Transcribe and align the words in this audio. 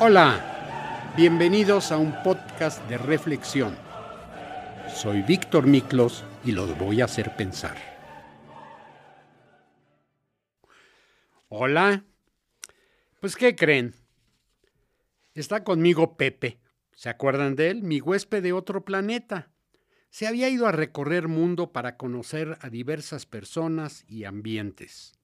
Hola, 0.00 1.12
bienvenidos 1.16 1.90
a 1.90 1.98
un 1.98 2.22
podcast 2.22 2.88
de 2.88 2.98
reflexión. 2.98 3.76
Soy 4.94 5.22
Víctor 5.22 5.66
Miklos 5.66 6.22
y 6.44 6.52
los 6.52 6.78
voy 6.78 7.00
a 7.00 7.06
hacer 7.06 7.34
pensar. 7.34 7.76
Hola, 11.48 12.04
pues 13.18 13.34
¿qué 13.34 13.56
creen? 13.56 13.96
Está 15.34 15.64
conmigo 15.64 16.16
Pepe. 16.16 16.60
¿Se 16.94 17.08
acuerdan 17.08 17.56
de 17.56 17.70
él? 17.70 17.82
Mi 17.82 18.00
huésped 18.00 18.40
de 18.40 18.52
otro 18.52 18.84
planeta. 18.84 19.50
Se 20.10 20.28
había 20.28 20.48
ido 20.48 20.68
a 20.68 20.72
recorrer 20.72 21.26
mundo 21.26 21.72
para 21.72 21.96
conocer 21.96 22.56
a 22.60 22.70
diversas 22.70 23.26
personas 23.26 24.04
y 24.06 24.26
ambientes. 24.26 25.17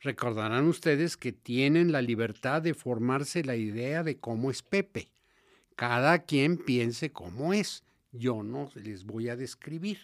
Recordarán 0.00 0.66
ustedes 0.66 1.16
que 1.18 1.32
tienen 1.32 1.92
la 1.92 2.00
libertad 2.00 2.62
de 2.62 2.72
formarse 2.72 3.44
la 3.44 3.56
idea 3.56 4.02
de 4.02 4.18
cómo 4.18 4.50
es 4.50 4.62
Pepe. 4.62 5.10
Cada 5.76 6.20
quien 6.24 6.56
piense 6.56 7.12
cómo 7.12 7.52
es. 7.52 7.84
Yo 8.10 8.42
no 8.42 8.70
les 8.74 9.04
voy 9.04 9.28
a 9.28 9.36
describir. 9.36 9.98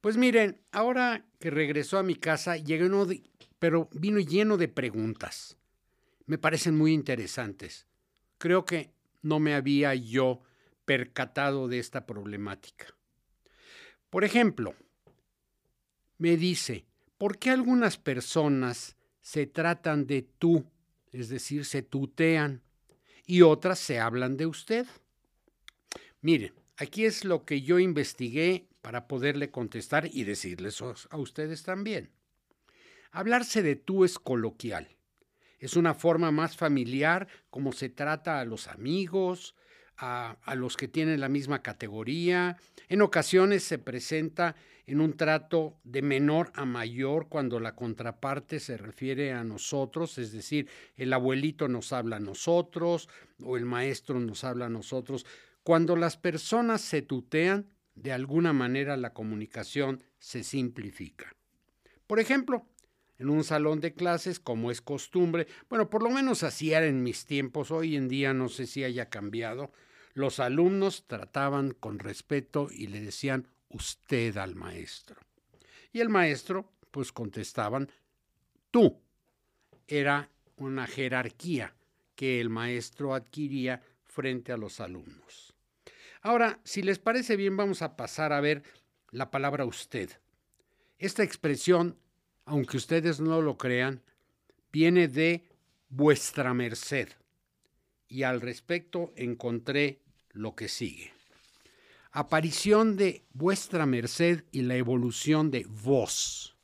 Pues 0.00 0.16
miren, 0.16 0.60
ahora 0.72 1.24
que 1.38 1.50
regresó 1.50 1.98
a 1.98 2.02
mi 2.02 2.16
casa, 2.16 2.56
pero 3.58 3.88
vino 3.92 4.18
lleno 4.18 4.56
de 4.56 4.68
preguntas. 4.68 5.56
Me 6.26 6.38
parecen 6.38 6.76
muy 6.76 6.92
interesantes. 6.92 7.86
Creo 8.38 8.64
que 8.64 8.92
no 9.22 9.38
me 9.38 9.54
había 9.54 9.94
yo 9.94 10.42
percatado 10.84 11.68
de 11.68 11.78
esta 11.78 12.06
problemática. 12.06 12.86
Por 14.08 14.24
ejemplo, 14.24 14.74
me 16.18 16.36
dice, 16.36 16.86
¿por 17.20 17.36
qué 17.38 17.50
algunas 17.50 17.98
personas 17.98 18.96
se 19.20 19.46
tratan 19.46 20.06
de 20.06 20.22
tú, 20.22 20.64
es 21.12 21.28
decir, 21.28 21.66
se 21.66 21.82
tutean, 21.82 22.62
y 23.26 23.42
otras 23.42 23.78
se 23.78 24.00
hablan 24.00 24.38
de 24.38 24.46
usted? 24.46 24.86
Miren, 26.22 26.54
aquí 26.78 27.04
es 27.04 27.26
lo 27.26 27.44
que 27.44 27.60
yo 27.60 27.78
investigué 27.78 28.68
para 28.80 29.06
poderle 29.06 29.50
contestar 29.50 30.08
y 30.10 30.24
decirles 30.24 30.80
a 30.80 31.18
ustedes 31.18 31.62
también. 31.62 32.10
Hablarse 33.10 33.62
de 33.62 33.76
tú 33.76 34.06
es 34.06 34.18
coloquial. 34.18 34.88
Es 35.58 35.76
una 35.76 35.92
forma 35.92 36.30
más 36.30 36.56
familiar 36.56 37.28
como 37.50 37.72
se 37.72 37.90
trata 37.90 38.40
a 38.40 38.46
los 38.46 38.66
amigos, 38.66 39.54
a, 40.00 40.54
los 40.54 40.76
que 40.76 40.88
tienen 40.88 41.20
la 41.20 41.28
misma 41.28 41.62
categoría. 41.62 42.56
En 42.88 43.02
ocasiones 43.02 43.62
se 43.64 43.78
presenta 43.78 44.56
en 44.86 45.00
un 45.00 45.16
trato 45.16 45.76
de 45.84 46.02
menor 46.02 46.50
a 46.54 46.64
mayor 46.64 47.28
cuando 47.28 47.60
la 47.60 47.76
contraparte 47.76 48.60
se 48.60 48.76
refiere 48.76 49.32
a 49.32 49.44
nosotros, 49.44 50.18
es 50.18 50.32
decir, 50.32 50.68
el 50.96 51.12
abuelito 51.12 51.68
nos 51.68 51.92
habla 51.92 52.16
a 52.16 52.20
nosotros 52.20 53.08
o 53.42 53.56
el 53.56 53.66
maestro 53.66 54.18
nos 54.18 54.42
habla 54.42 54.66
a 54.66 54.70
nosotros. 54.70 55.26
Cuando 55.62 55.94
las 55.96 56.16
personas 56.16 56.80
se 56.80 57.02
tutean, 57.02 57.66
de 57.94 58.12
alguna 58.12 58.52
manera 58.52 58.96
la 58.96 59.12
comunicación 59.12 60.02
se 60.18 60.42
simplifica. 60.42 61.34
Por 62.06 62.18
ejemplo, 62.18 62.66
en 63.18 63.28
un 63.28 63.44
salón 63.44 63.80
de 63.80 63.92
clases, 63.92 64.40
como 64.40 64.70
es 64.70 64.80
costumbre, 64.80 65.46
bueno, 65.68 65.90
por 65.90 66.02
lo 66.02 66.08
menos 66.08 66.42
así 66.42 66.72
era 66.72 66.86
en 66.86 67.02
mis 67.02 67.26
tiempos, 67.26 67.70
hoy 67.70 67.94
en 67.94 68.08
día 68.08 68.32
no 68.32 68.48
sé 68.48 68.66
si 68.66 68.82
haya 68.82 69.10
cambiado, 69.10 69.70
los 70.14 70.40
alumnos 70.40 71.04
trataban 71.06 71.72
con 71.72 71.98
respeto 71.98 72.68
y 72.70 72.88
le 72.88 73.00
decían 73.00 73.46
usted 73.68 74.36
al 74.36 74.54
maestro. 74.54 75.20
Y 75.92 76.00
el 76.00 76.08
maestro, 76.08 76.72
pues 76.90 77.12
contestaban 77.12 77.90
tú. 78.70 79.00
Era 79.86 80.30
una 80.56 80.86
jerarquía 80.86 81.74
que 82.14 82.40
el 82.40 82.50
maestro 82.50 83.14
adquiría 83.14 83.82
frente 84.04 84.52
a 84.52 84.56
los 84.56 84.80
alumnos. 84.80 85.54
Ahora, 86.22 86.60
si 86.64 86.82
les 86.82 86.98
parece 86.98 87.36
bien, 87.36 87.56
vamos 87.56 87.82
a 87.82 87.96
pasar 87.96 88.32
a 88.32 88.40
ver 88.40 88.62
la 89.10 89.30
palabra 89.30 89.64
usted. 89.64 90.10
Esta 90.98 91.22
expresión 91.22 91.96
aunque 92.50 92.76
ustedes 92.76 93.20
no 93.20 93.40
lo 93.40 93.56
crean, 93.56 94.02
viene 94.72 95.06
de 95.06 95.44
vuestra 95.88 96.52
merced. 96.52 97.08
Y 98.08 98.24
al 98.24 98.40
respecto 98.40 99.12
encontré 99.14 100.00
lo 100.32 100.54
que 100.54 100.68
sigue. 100.68 101.12
Aparición 102.12 102.96
de 102.96 103.24
vuestra 103.32 103.86
merced 103.86 104.44
y 104.50 104.62
la 104.62 104.76
evolución 104.76 105.50
de 105.50 105.66
vos. 105.68 106.56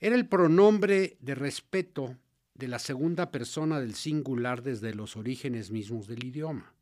Era 0.00 0.16
el 0.16 0.28
pronombre 0.28 1.16
de 1.20 1.34
respeto 1.34 2.16
de 2.54 2.68
la 2.68 2.78
segunda 2.78 3.30
persona 3.30 3.80
del 3.80 3.94
singular 3.94 4.62
desde 4.62 4.94
los 4.94 5.16
orígenes 5.16 5.70
mismos 5.70 6.06
del 6.06 6.24
idioma. 6.24 6.74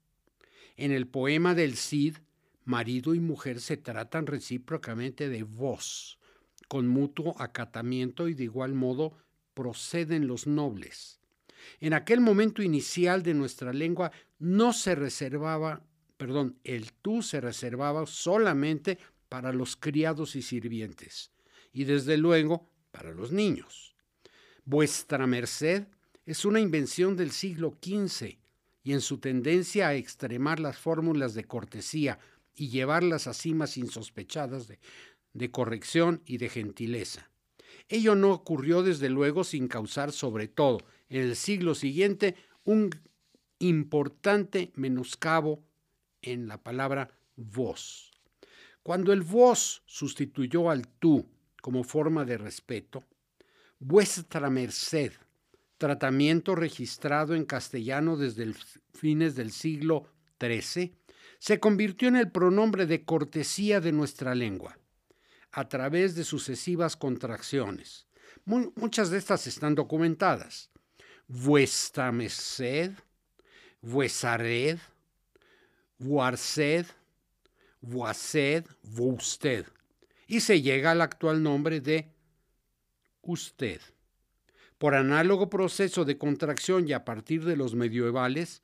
En 0.76 0.90
el 0.90 1.06
poema 1.06 1.54
del 1.54 1.76
Cid, 1.76 2.16
marido 2.64 3.14
y 3.14 3.20
mujer 3.20 3.60
se 3.60 3.76
tratan 3.76 4.26
recíprocamente 4.26 5.28
de 5.28 5.42
vos 5.42 6.18
con 6.70 6.86
mutuo 6.86 7.34
acatamiento 7.40 8.28
y 8.28 8.34
de 8.34 8.44
igual 8.44 8.74
modo 8.74 9.12
proceden 9.54 10.26
los 10.26 10.46
nobles. 10.46 11.19
En 11.80 11.92
aquel 11.92 12.20
momento 12.20 12.62
inicial 12.62 13.22
de 13.22 13.34
nuestra 13.34 13.72
lengua 13.72 14.12
no 14.38 14.72
se 14.72 14.94
reservaba, 14.94 15.82
perdón, 16.16 16.58
el 16.64 16.92
tú 16.92 17.22
se 17.22 17.40
reservaba 17.40 18.06
solamente 18.06 18.98
para 19.28 19.52
los 19.52 19.76
criados 19.76 20.36
y 20.36 20.42
sirvientes, 20.42 21.30
y 21.72 21.84
desde 21.84 22.16
luego 22.16 22.68
para 22.90 23.12
los 23.12 23.32
niños. 23.32 23.94
Vuestra 24.64 25.26
merced 25.26 25.86
es 26.26 26.44
una 26.44 26.60
invención 26.60 27.16
del 27.16 27.30
siglo 27.30 27.76
XV 27.82 28.38
y 28.82 28.92
en 28.92 29.00
su 29.00 29.18
tendencia 29.18 29.88
a 29.88 29.94
extremar 29.94 30.60
las 30.60 30.78
fórmulas 30.78 31.34
de 31.34 31.44
cortesía 31.44 32.18
y 32.54 32.68
llevarlas 32.68 33.26
a 33.26 33.34
cimas 33.34 33.76
insospechadas 33.76 34.68
de, 34.68 34.78
de 35.32 35.50
corrección 35.50 36.22
y 36.26 36.38
de 36.38 36.48
gentileza. 36.48 37.30
Ello 37.88 38.14
no 38.14 38.32
ocurrió 38.32 38.82
desde 38.82 39.08
luego 39.08 39.44
sin 39.44 39.68
causar 39.68 40.12
sobre 40.12 40.48
todo 40.48 40.78
en 41.10 41.22
el 41.22 41.36
siglo 41.36 41.74
siguiente 41.74 42.36
un 42.64 42.90
importante 43.58 44.72
menoscabo 44.74 45.62
en 46.22 46.48
la 46.48 46.62
palabra 46.62 47.10
vos. 47.36 48.10
Cuando 48.82 49.12
el 49.12 49.22
vos 49.22 49.82
sustituyó 49.86 50.70
al 50.70 50.88
tú 50.88 51.26
como 51.60 51.84
forma 51.84 52.24
de 52.24 52.38
respeto, 52.38 53.04
vuestra 53.78 54.48
merced, 54.48 55.12
tratamiento 55.76 56.54
registrado 56.54 57.34
en 57.34 57.44
castellano 57.44 58.16
desde 58.16 58.54
fines 58.94 59.34
del 59.34 59.50
siglo 59.50 60.06
XIII, 60.40 60.94
se 61.38 61.58
convirtió 61.58 62.08
en 62.08 62.16
el 62.16 62.30
pronombre 62.30 62.86
de 62.86 63.04
cortesía 63.04 63.80
de 63.80 63.92
nuestra 63.92 64.34
lengua 64.34 64.78
a 65.52 65.68
través 65.68 66.14
de 66.14 66.24
sucesivas 66.24 66.96
contracciones. 66.96 68.06
muchas 68.44 69.10
de 69.10 69.18
estas 69.18 69.46
están 69.46 69.74
documentadas. 69.74 70.70
Vuestra 71.32 72.10
merced, 72.10 72.90
vuesared, 73.80 74.80
vuarced, 75.96 76.86
vuased, 77.80 78.64
usted. 78.98 79.64
Y 80.26 80.40
se 80.40 80.60
llega 80.60 80.90
al 80.90 81.00
actual 81.00 81.40
nombre 81.40 81.80
de 81.80 82.08
usted. 83.22 83.80
Por 84.76 84.96
análogo 84.96 85.48
proceso 85.48 86.04
de 86.04 86.18
contracción 86.18 86.88
y 86.88 86.94
a 86.94 87.04
partir 87.04 87.44
de 87.44 87.54
los 87.54 87.76
medievales, 87.76 88.62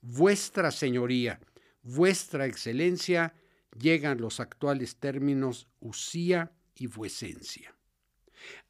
vuestra 0.00 0.72
señoría, 0.72 1.38
vuestra 1.84 2.46
excelencia, 2.46 3.32
llegan 3.78 4.20
los 4.20 4.40
actuales 4.40 4.96
términos 4.96 5.68
usía 5.78 6.50
y 6.74 6.88
vuesencia. 6.88 7.72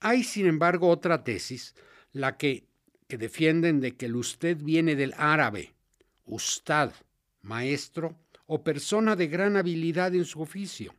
Hay, 0.01 0.23
sin 0.23 0.47
embargo, 0.47 0.91
otra 0.91 1.25
tesis, 1.25 1.75
la 2.13 2.37
que, 2.37 2.68
que 3.09 3.19
defienden 3.19 3.81
de 3.81 3.97
que 3.97 4.07
el 4.07 4.17
usted 4.17 4.59
viene 4.59 4.95
del 4.95 5.15
árabe, 5.17 5.75
ustad, 6.25 6.93
maestro 7.43 8.17
o 8.47 8.63
persona 8.63 9.17
de 9.17 9.27
gran 9.27 9.57
habilidad 9.57 10.15
en 10.15 10.25
su 10.25 10.41
oficio. 10.41 10.95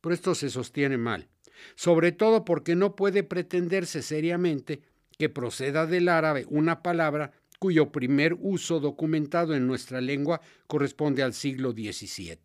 Pero 0.00 0.14
esto 0.14 0.34
se 0.34 0.50
sostiene 0.50 0.98
mal, 0.98 1.28
sobre 1.76 2.12
todo 2.12 2.44
porque 2.44 2.74
no 2.74 2.96
puede 2.96 3.22
pretenderse 3.22 4.02
seriamente 4.02 4.82
que 5.16 5.28
proceda 5.28 5.86
del 5.86 6.08
árabe 6.08 6.44
una 6.48 6.82
palabra 6.82 7.32
cuyo 7.60 7.92
primer 7.92 8.34
uso 8.40 8.80
documentado 8.80 9.54
en 9.54 9.68
nuestra 9.68 10.00
lengua 10.00 10.40
corresponde 10.66 11.22
al 11.22 11.32
siglo 11.32 11.70
XVII. 11.70 12.38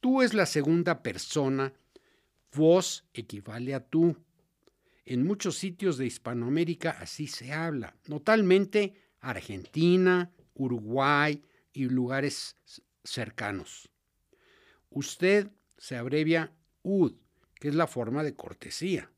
Tú 0.00 0.22
es 0.22 0.34
la 0.34 0.46
segunda 0.46 1.04
persona, 1.04 1.72
vos 2.52 3.04
equivale 3.14 3.74
a 3.74 3.80
tú. 3.80 4.16
En 5.06 5.24
muchos 5.24 5.56
sitios 5.56 5.98
de 5.98 6.06
Hispanoamérica 6.06 6.90
así 7.00 7.28
se 7.28 7.52
habla, 7.52 7.94
notalmente 8.08 8.94
Argentina, 9.20 10.32
Uruguay 10.54 11.44
y 11.72 11.84
lugares 11.84 12.56
cercanos. 13.04 13.88
Usted 14.90 15.52
se 15.78 15.96
abrevia 15.96 16.52
UD, 16.82 17.12
que 17.54 17.68
es 17.68 17.76
la 17.76 17.86
forma 17.86 18.24
de 18.24 18.34
cortesía. 18.34 19.12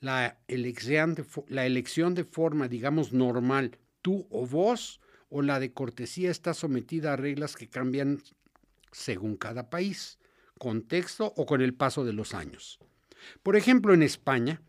La 0.00 0.38
elección 0.48 1.14
de, 1.14 1.26
la 1.48 1.66
elección 1.66 2.14
de 2.14 2.24
forma, 2.24 2.66
digamos, 2.66 3.12
normal 3.12 3.78
tú 4.00 4.26
o 4.30 4.46
vos, 4.46 4.98
o 5.28 5.42
la 5.42 5.60
de 5.60 5.74
cortesía 5.74 6.30
está 6.30 6.54
sometida 6.54 7.12
a 7.12 7.16
reglas 7.16 7.54
que 7.54 7.68
cambian 7.68 8.22
según 8.92 9.36
cada 9.36 9.68
país, 9.68 10.18
contexto 10.58 11.34
o 11.36 11.44
con 11.44 11.60
el 11.60 11.74
paso 11.74 12.06
de 12.06 12.14
los 12.14 12.32
años. 12.32 12.78
Por 13.42 13.56
ejemplo, 13.56 13.92
en 13.92 14.02
España, 14.02 14.62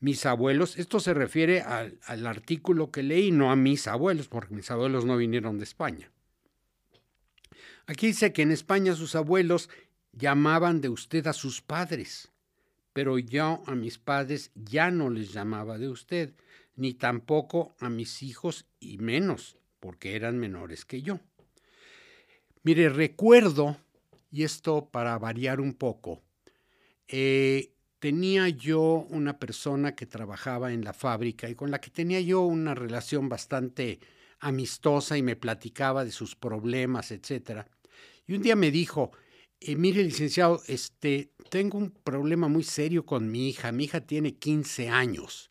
mis 0.00 0.24
abuelos, 0.24 0.78
esto 0.78 0.98
se 0.98 1.12
refiere 1.12 1.60
al, 1.60 2.26
artículo 2.26 2.90
que 2.90 3.02
leí, 3.02 3.30
no 3.30 3.50
a 3.50 3.56
mis 3.56 3.86
abuelos, 3.86 4.28
porque 4.28 4.54
mis 4.54 4.70
abuelos 4.70 5.04
no 5.04 5.16
vinieron 5.16 5.58
de 5.58 5.64
España. 5.64 6.10
Aquí 7.86 8.08
dice 8.08 8.32
que 8.32 8.42
en 8.42 8.50
España 8.50 8.94
sus 8.94 9.14
abuelos 9.14 9.68
llamaban 10.12 10.80
de 10.80 10.88
usted 10.88 11.26
a 11.26 11.34
sus 11.34 11.60
padres, 11.60 12.30
pero 12.94 13.18
yo 13.18 13.62
a 13.66 13.74
mis 13.74 13.98
padres 13.98 14.50
ya 14.54 14.90
no 14.90 15.10
les 15.10 15.32
llamaba 15.32 15.76
de 15.76 15.88
usted, 15.88 16.34
ni 16.76 16.94
tampoco 16.94 17.74
a 17.78 17.90
mis 17.90 18.22
hijos 18.22 18.66
y 18.80 18.98
menos, 18.98 19.58
porque 19.80 20.16
eran 20.16 20.38
menores 20.38 20.86
que 20.86 21.02
yo. 21.02 21.20
Mire, 22.62 22.88
recuerdo, 22.88 23.76
y 24.30 24.44
esto 24.44 24.88
para 24.90 25.18
variar 25.18 25.60
un 25.60 25.74
poco, 25.74 26.22
eh, 27.08 27.72
tenía 28.00 28.48
yo 28.48 29.06
una 29.10 29.38
persona 29.38 29.94
que 29.94 30.06
trabajaba 30.06 30.72
en 30.72 30.84
la 30.84 30.92
fábrica 30.92 31.48
y 31.48 31.54
con 31.54 31.70
la 31.70 31.80
que 31.80 31.90
tenía 31.90 32.20
yo 32.20 32.40
una 32.40 32.74
relación 32.74 33.28
bastante 33.28 34.00
amistosa 34.40 35.16
y 35.18 35.22
me 35.22 35.36
platicaba 35.36 36.04
de 36.04 36.10
sus 36.10 36.34
problemas, 36.34 37.10
etcétera. 37.12 37.68
Y 38.26 38.34
un 38.34 38.42
día 38.42 38.56
me 38.56 38.70
dijo, 38.70 39.12
eh, 39.60 39.76
mire, 39.76 40.02
licenciado, 40.02 40.62
este, 40.66 41.30
tengo 41.50 41.76
un 41.78 41.90
problema 41.90 42.48
muy 42.48 42.64
serio 42.64 43.04
con 43.04 43.30
mi 43.30 43.50
hija. 43.50 43.70
Mi 43.70 43.84
hija 43.84 44.00
tiene 44.00 44.34
15 44.34 44.88
años 44.88 45.50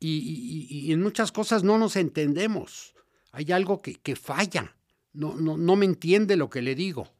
y, 0.00 0.68
y, 0.68 0.92
en 0.92 1.00
muchas 1.00 1.32
cosas 1.32 1.62
no 1.62 1.78
nos 1.78 1.96
entendemos. 1.96 2.94
Hay 3.30 3.52
algo 3.52 3.80
que, 3.80 3.94
que 3.94 4.16
falla. 4.16 4.76
No, 5.12 5.36
no, 5.36 5.56
no 5.56 5.76
me 5.76 5.86
entiende 5.86 6.36
lo 6.36 6.50
que 6.50 6.60
le 6.60 6.74
digo. 6.74 7.12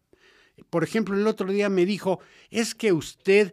Por 0.70 0.84
ejemplo, 0.84 1.16
el 1.16 1.26
otro 1.26 1.50
día 1.50 1.68
me 1.68 1.86
dijo, 1.86 2.20
es 2.50 2.74
que 2.74 2.92
usted, 2.92 3.52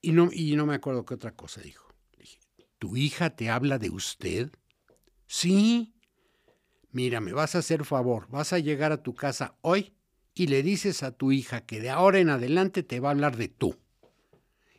y 0.00 0.12
no, 0.12 0.30
y 0.32 0.56
no 0.56 0.66
me 0.66 0.74
acuerdo 0.74 1.04
qué 1.04 1.14
otra 1.14 1.34
cosa 1.34 1.60
dijo. 1.60 1.94
dije, 2.18 2.38
¿tu 2.78 2.96
hija 2.96 3.30
te 3.30 3.50
habla 3.50 3.78
de 3.78 3.90
usted? 3.90 4.50
Sí. 5.26 5.94
Mira, 6.92 7.20
me 7.20 7.32
vas 7.32 7.54
a 7.54 7.58
hacer 7.58 7.84
favor, 7.84 8.28
vas 8.30 8.52
a 8.52 8.58
llegar 8.58 8.92
a 8.92 9.02
tu 9.02 9.14
casa 9.14 9.56
hoy 9.60 9.94
y 10.34 10.46
le 10.46 10.62
dices 10.62 11.02
a 11.02 11.12
tu 11.12 11.32
hija 11.32 11.64
que 11.66 11.80
de 11.80 11.90
ahora 11.90 12.18
en 12.18 12.30
adelante 12.30 12.82
te 12.82 12.98
va 12.98 13.10
a 13.10 13.12
hablar 13.12 13.36
de 13.36 13.48
tú. 13.48 13.76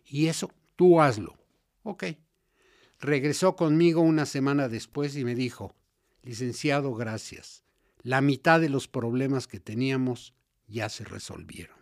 Y 0.06 0.28
eso 0.28 0.52
tú 0.76 1.02
hazlo. 1.02 1.38
Ok. 1.84 2.06
Regresó 3.00 3.56
conmigo 3.56 4.02
una 4.02 4.26
semana 4.26 4.68
después 4.68 5.16
y 5.16 5.24
me 5.24 5.36
dijo, 5.36 5.76
licenciado, 6.22 6.94
gracias. 6.94 7.64
La 8.04 8.22
mitad 8.22 8.60
de 8.60 8.70
los 8.70 8.88
problemas 8.88 9.48
que 9.48 9.60
teníamos 9.60 10.34
ya 10.68 10.90
se 10.90 11.06
resolvieron. 11.06 11.78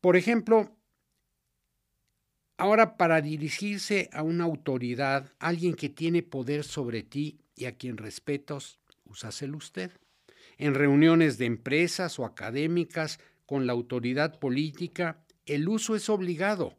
Por 0.00 0.16
ejemplo, 0.16 0.77
ahora 2.58 2.96
para 2.96 3.22
dirigirse 3.22 4.10
a 4.12 4.22
una 4.22 4.44
autoridad, 4.44 5.32
alguien 5.38 5.74
que 5.74 5.88
tiene 5.88 6.22
poder 6.22 6.64
sobre 6.64 7.02
ti 7.02 7.40
y 7.56 7.64
a 7.64 7.76
quien 7.76 7.96
respetos, 7.96 8.78
úsaselo 9.06 9.56
usted 9.56 9.90
en 10.58 10.74
reuniones 10.74 11.38
de 11.38 11.46
empresas 11.46 12.18
o 12.18 12.24
académicas 12.24 13.20
con 13.46 13.66
la 13.66 13.72
autoridad 13.72 14.38
política, 14.38 15.24
el 15.46 15.68
uso 15.68 15.94
es 15.94 16.10
obligado 16.10 16.76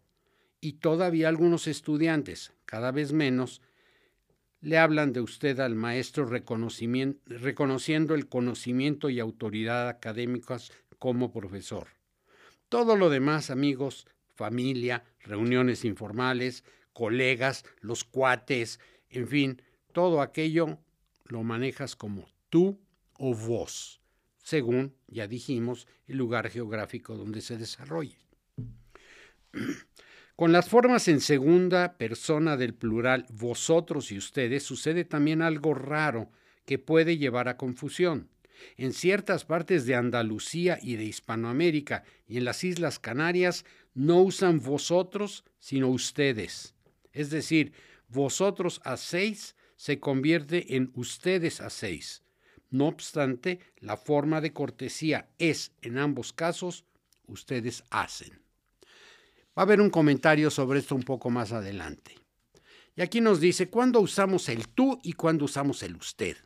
y 0.61 0.73
todavía 0.73 1.29
algunos 1.29 1.65
estudiantes, 1.67 2.53
cada 2.65 2.91
vez 2.91 3.13
menos, 3.13 3.61
le 4.61 4.77
hablan 4.77 5.13
de 5.13 5.21
usted 5.21 5.61
al 5.61 5.73
maestro 5.73 6.25
reconociendo 6.25 8.13
el 8.13 8.27
conocimiento 8.27 9.09
y 9.09 9.21
autoridad 9.21 9.87
académicas 9.87 10.73
como 10.99 11.31
profesor. 11.31 11.87
Todo 12.67 12.97
lo 12.97 13.09
demás, 13.09 13.49
amigos, 13.49 14.05
familia, 14.35 15.05
reuniones 15.21 15.85
informales, 15.85 16.63
colegas, 16.93 17.65
los 17.81 18.03
cuates, 18.03 18.79
en 19.09 19.27
fin, 19.27 19.61
todo 19.91 20.21
aquello 20.21 20.79
lo 21.25 21.43
manejas 21.43 21.95
como 21.95 22.27
tú 22.49 22.79
o 23.17 23.33
voz, 23.33 24.01
según, 24.43 24.95
ya 25.07 25.27
dijimos, 25.27 25.87
el 26.07 26.17
lugar 26.17 26.49
geográfico 26.49 27.15
donde 27.15 27.41
se 27.41 27.57
desarrolle. 27.57 28.17
Con 30.35 30.53
las 30.53 30.69
formas 30.69 31.09
en 31.09 31.19
segunda 31.19 31.97
persona 31.97 32.55
del 32.55 32.73
plural 32.73 33.25
vosotros 33.29 34.11
y 34.11 34.17
ustedes 34.17 34.63
sucede 34.63 35.03
también 35.03 35.41
algo 35.41 35.73
raro 35.73 36.31
que 36.65 36.79
puede 36.79 37.17
llevar 37.17 37.49
a 37.49 37.57
confusión. 37.57 38.29
En 38.77 38.93
ciertas 38.93 39.43
partes 39.43 39.85
de 39.85 39.95
Andalucía 39.95 40.79
y 40.81 40.95
de 40.95 41.03
Hispanoamérica 41.03 42.03
y 42.25 42.37
en 42.37 42.45
las 42.45 42.63
Islas 42.63 42.99
Canarias 42.99 43.65
no 43.93 44.21
usan 44.21 44.59
vosotros, 44.59 45.43
sino 45.59 45.89
ustedes. 45.89 46.73
Es 47.11 47.29
decir, 47.29 47.73
vosotros 48.07 48.81
hacéis 48.83 49.55
se 49.75 49.99
convierte 49.99 50.75
en 50.75 50.91
ustedes 50.95 51.61
hacéis. 51.61 52.23
No 52.69 52.87
obstante, 52.87 53.59
la 53.77 53.97
forma 53.97 54.41
de 54.41 54.53
cortesía 54.53 55.29
es, 55.37 55.71
en 55.81 55.97
ambos 55.97 56.33
casos, 56.33 56.85
ustedes 57.27 57.83
hacen. 57.89 58.41
Va 59.57 59.61
a 59.61 59.65
haber 59.65 59.81
un 59.81 59.89
comentario 59.89 60.51
sobre 60.51 60.79
esto 60.79 60.95
un 60.95 61.03
poco 61.03 61.29
más 61.29 61.51
adelante. 61.51 62.15
Y 62.95 63.01
aquí 63.01 63.21
nos 63.21 63.39
dice 63.39 63.69
cuándo 63.69 64.01
usamos 64.01 64.49
el 64.49 64.67
tú 64.67 64.99
y 65.01 65.13
cuándo 65.13 65.45
usamos 65.45 65.81
el 65.83 65.95
usted. 65.95 66.37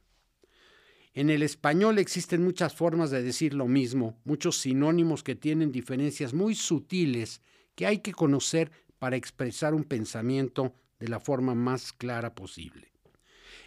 En 1.15 1.29
el 1.29 1.43
español 1.43 1.99
existen 1.99 2.43
muchas 2.43 2.73
formas 2.73 3.11
de 3.11 3.21
decir 3.21 3.53
lo 3.53 3.67
mismo, 3.67 4.17
muchos 4.23 4.57
sinónimos 4.57 5.21
que 5.21 5.35
tienen 5.35 5.71
diferencias 5.71 6.33
muy 6.33 6.55
sutiles 6.55 7.41
que 7.75 7.85
hay 7.85 7.99
que 7.99 8.13
conocer 8.13 8.71
para 8.97 9.15
expresar 9.15 9.75
un 9.75 9.83
pensamiento 9.83 10.73
de 10.99 11.09
la 11.09 11.19
forma 11.19 11.53
más 11.53 11.93
clara 11.93 12.33
posible. 12.33 12.91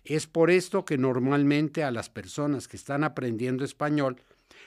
Es 0.04 0.26
por 0.26 0.50
esto 0.50 0.84
que 0.84 0.98
normalmente 0.98 1.84
a 1.84 1.92
las 1.92 2.10
personas 2.10 2.66
que 2.66 2.76
están 2.76 3.04
aprendiendo 3.04 3.64
español 3.64 4.20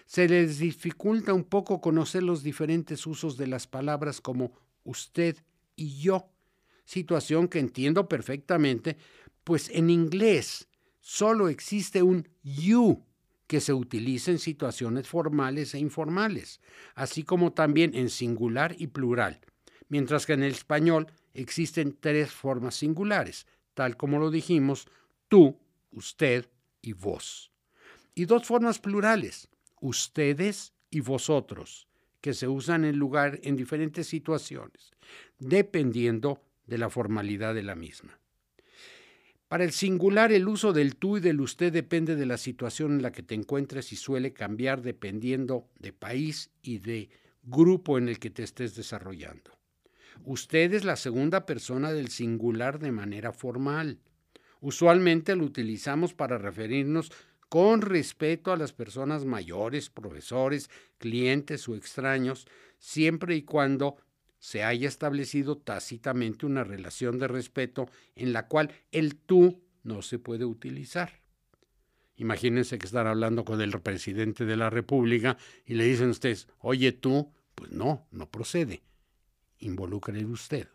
se 0.05 0.29
les 0.29 0.59
dificulta 0.59 1.33
un 1.33 1.43
poco 1.43 1.81
conocer 1.81 2.23
los 2.23 2.43
diferentes 2.43 3.05
usos 3.05 3.35
de 3.35 3.47
las 3.47 3.67
palabras 3.67 4.21
como 4.21 4.53
usted 4.85 5.35
y 5.75 5.99
yo, 5.99 6.29
situación 6.85 7.49
que 7.49 7.59
entiendo 7.59 8.07
perfectamente, 8.07 8.97
pues 9.43 9.69
en 9.69 9.89
inglés 9.89 10.68
solo 10.99 11.49
existe 11.49 12.03
un 12.03 12.27
you 12.43 13.05
que 13.47 13.61
se 13.61 13.73
utiliza 13.73 14.29
en 14.31 14.39
situaciones 14.39 15.07
formales 15.07 15.73
e 15.73 15.79
informales, 15.79 16.61
así 16.93 17.23
como 17.23 17.51
también 17.51 17.95
en 17.95 18.09
singular 18.09 18.75
y 18.77 18.87
plural, 18.87 19.39
mientras 19.87 20.25
que 20.25 20.33
en 20.33 20.43
el 20.43 20.51
español 20.51 21.07
existen 21.33 21.97
tres 21.99 22.31
formas 22.31 22.75
singulares, 22.75 23.47
tal 23.73 23.97
como 23.97 24.19
lo 24.19 24.29
dijimos, 24.29 24.87
tú, 25.27 25.57
usted 25.91 26.47
y 26.81 26.93
vos. 26.93 27.51
Y 28.13 28.25
dos 28.25 28.45
formas 28.45 28.77
plurales, 28.79 29.49
ustedes 29.81 30.73
y 30.91 30.99
vosotros, 30.99 31.87
que 32.21 32.33
se 32.33 32.47
usan 32.47 32.85
en 32.85 32.97
lugar 32.97 33.39
en 33.43 33.55
diferentes 33.55 34.07
situaciones, 34.07 34.91
dependiendo 35.39 36.43
de 36.67 36.77
la 36.77 36.89
formalidad 36.89 37.55
de 37.55 37.63
la 37.63 37.75
misma. 37.75 38.18
Para 39.49 39.63
el 39.63 39.71
singular, 39.71 40.31
el 40.31 40.47
uso 40.47 40.73
del 40.73 40.95
tú 40.95 41.17
y 41.17 41.21
del 41.21 41.41
usted 41.41 41.73
depende 41.73 42.15
de 42.15 42.27
la 42.27 42.37
situación 42.37 42.91
en 42.91 43.01
la 43.01 43.11
que 43.11 43.23
te 43.23 43.33
encuentres 43.33 43.91
y 43.91 43.95
suele 43.95 44.31
cambiar 44.31 44.83
dependiendo 44.83 45.67
de 45.79 45.91
país 45.91 46.51
y 46.61 46.77
de 46.77 47.09
grupo 47.41 47.97
en 47.97 48.09
el 48.09 48.19
que 48.19 48.29
te 48.29 48.43
estés 48.43 48.75
desarrollando. 48.75 49.57
Usted 50.23 50.71
es 50.75 50.85
la 50.85 50.95
segunda 50.95 51.47
persona 51.47 51.91
del 51.91 52.09
singular 52.09 52.77
de 52.77 52.91
manera 52.91 53.33
formal. 53.33 53.97
Usualmente 54.61 55.35
lo 55.35 55.45
utilizamos 55.45 56.13
para 56.13 56.37
referirnos 56.37 57.11
con 57.49 57.81
respeto 57.81 58.51
a 58.51 58.57
las 58.57 58.71
personas 58.71 59.25
mayores, 59.25 59.89
profesores, 59.89 60.69
clientes 60.99 61.67
o 61.67 61.73
extraños, 61.73 62.45
siempre 62.77 63.35
y 63.35 63.41
cuando 63.41 63.97
se 64.39 64.63
haya 64.63 64.87
establecido 64.87 65.57
tácitamente 65.57 66.45
una 66.45 66.63
relación 66.63 67.19
de 67.19 67.27
respeto 67.27 67.89
en 68.15 68.33
la 68.33 68.47
cual 68.47 68.71
el 68.91 69.15
tú 69.15 69.61
no 69.83 70.01
se 70.01 70.19
puede 70.19 70.45
utilizar. 70.45 71.19
Imagínense 72.15 72.77
que 72.77 72.85
están 72.85 73.07
hablando 73.07 73.45
con 73.45 73.61
el 73.61 73.71
presidente 73.81 74.45
de 74.45 74.57
la 74.57 74.69
República 74.69 75.37
y 75.65 75.75
le 75.75 75.85
dicen 75.85 76.09
ustedes, 76.09 76.47
oye 76.59 76.91
tú, 76.91 77.31
pues 77.55 77.71
no, 77.71 78.07
no 78.11 78.29
procede. 78.29 78.81
Involúcrele 79.59 80.25
usted. 80.25 80.67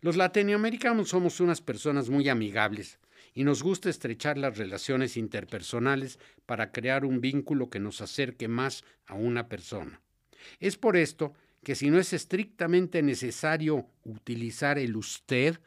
Los 0.00 0.16
latinoamericanos 0.16 1.08
somos 1.08 1.40
unas 1.40 1.60
personas 1.60 2.08
muy 2.08 2.28
amigables 2.28 2.98
y 3.34 3.44
nos 3.44 3.62
gusta 3.62 3.90
estrechar 3.90 4.38
las 4.38 4.56
relaciones 4.56 5.16
interpersonales 5.18 6.18
para 6.46 6.72
crear 6.72 7.04
un 7.04 7.20
vínculo 7.20 7.68
que 7.68 7.80
nos 7.80 8.00
acerque 8.00 8.48
más 8.48 8.84
a 9.06 9.14
una 9.14 9.48
persona. 9.48 10.00
Es 10.60 10.76
por 10.76 10.96
esto 10.96 11.34
que 11.66 11.74
si 11.74 11.90
no 11.90 11.98
es 11.98 12.12
estrictamente 12.12 13.02
necesario 13.02 13.88
utilizar 14.04 14.78
el 14.78 14.94
usted, 14.94 15.58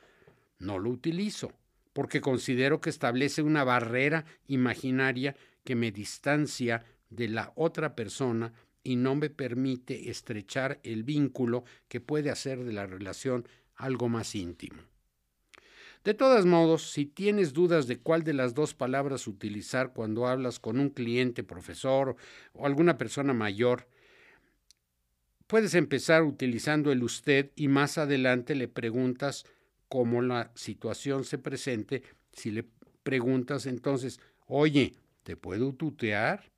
no 0.57 0.79
lo 0.79 0.91
utilizo, 0.91 1.51
porque 1.91 2.21
considero 2.21 2.79
que 2.79 2.89
establece 2.89 3.41
una 3.41 3.65
barrera 3.65 4.23
imaginaria 4.47 5.35
que 5.65 5.75
me 5.75 5.91
distancia 5.91 6.85
de 7.09 7.27
la 7.27 7.51
otra 7.57 7.97
persona 7.97 8.53
y 8.81 8.95
no 8.95 9.15
me 9.15 9.29
permite 9.29 10.09
estrechar 10.09 10.79
el 10.83 11.03
vínculo 11.03 11.65
que 11.89 11.99
puede 11.99 12.29
hacer 12.29 12.63
de 12.63 12.71
la 12.71 12.85
relación 12.85 13.45
algo 13.75 14.07
más 14.07 14.35
íntimo. 14.35 14.81
De 16.05 16.13
todos 16.13 16.45
modos, 16.45 16.91
si 16.91 17.07
tienes 17.07 17.51
dudas 17.51 17.87
de 17.87 17.99
cuál 17.99 18.23
de 18.23 18.31
las 18.31 18.53
dos 18.53 18.73
palabras 18.73 19.27
utilizar 19.27 19.91
cuando 19.91 20.27
hablas 20.27 20.61
con 20.61 20.79
un 20.79 20.91
cliente, 20.91 21.43
profesor 21.43 22.15
o 22.53 22.65
alguna 22.65 22.97
persona 22.97 23.33
mayor, 23.33 23.89
puedes 25.49 25.73
empezar 25.73 26.21
utilizando 26.21 26.91
el 26.91 27.01
usted 27.01 27.49
y 27.55 27.69
más 27.69 27.97
adelante 27.97 28.53
le 28.53 28.67
preguntas 28.67 29.47
cómo 29.87 30.21
la 30.21 30.51
situación 30.53 31.23
se 31.23 31.39
presente. 31.39 32.03
Si 32.31 32.51
le 32.51 32.65
preguntas 33.01 33.65
entonces, 33.65 34.19
oye, 34.45 34.93
¿te 35.23 35.35
puedo 35.35 35.73
tutear? 35.73 36.51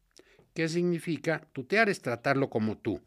¿Qué 0.53 0.67
significa? 0.67 1.47
Tutear 1.53 1.87
es 1.87 2.01
tratarlo 2.01 2.49
como 2.49 2.77
tú. 2.77 2.99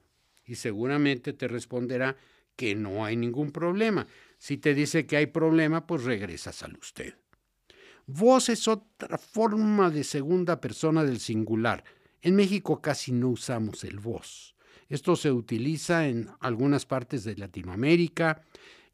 Y 0.47 0.55
seguramente 0.55 1.35
te 1.35 1.49
responderá 1.49 2.17
que 2.57 2.75
no 2.75 3.05
hay 3.05 3.17
ningún 3.17 3.53
problema. 3.53 4.07
Si 4.39 4.57
te 4.57 4.73
dice 4.73 5.05
que 5.05 5.19
hay 5.19 5.27
problema, 5.27 5.87
pues 5.87 6.05
regresas 6.05 6.63
al 6.63 6.79
usted. 6.79 7.15
Vos 8.07 8.49
es 8.49 8.69
otra 8.69 9.19
forma 9.19 9.91
de 9.91 10.03
segunda 10.03 10.63
persona 10.63 11.05
del 11.05 11.21
singular. 11.21 11.85
En 12.23 12.37
México 12.37 12.81
casi 12.81 13.13
no 13.13 13.29
usamos 13.29 13.85
el 13.85 13.99
vos. 13.99 14.54
Esto 14.89 15.17
se 15.17 15.33
utiliza 15.33 16.09
en 16.09 16.29
algunas 16.41 16.87
partes 16.87 17.25
de 17.25 17.37
Latinoamérica, 17.37 18.43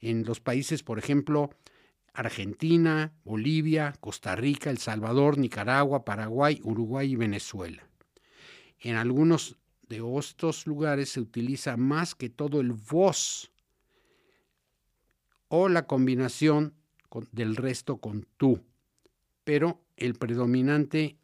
en 0.01 0.25
los 0.25 0.41
países, 0.41 0.83
por 0.83 0.99
ejemplo, 0.99 1.51
Argentina, 2.15 3.13
Bolivia, 3.25 3.95
Costa 4.01 4.35
Rica, 4.37 4.71
El 4.71 4.79
Salvador, 4.79 5.39
Nicaragua, 5.39 6.05
Paraguay, 6.05 6.61
Uruguay 6.65 7.13
y 7.13 7.17
Venezuela. 7.17 7.87
En 8.81 8.97
algunos 8.97 9.57
de 9.89 10.03
estos 10.19 10.67
lugares 10.67 11.11
se 11.11 11.21
utiliza 11.21 11.77
más 11.77 12.15
que 12.15 12.31
todo 12.31 12.61
el 12.61 12.73
vos 12.73 13.51
o 15.49 15.69
la 15.69 15.87
combinación 15.87 16.75
del 17.33 17.57
resto 17.57 17.99
con 17.99 18.27
tú, 18.37 18.65
pero 19.45 19.83
el 19.97 20.15
predominante 20.15 21.17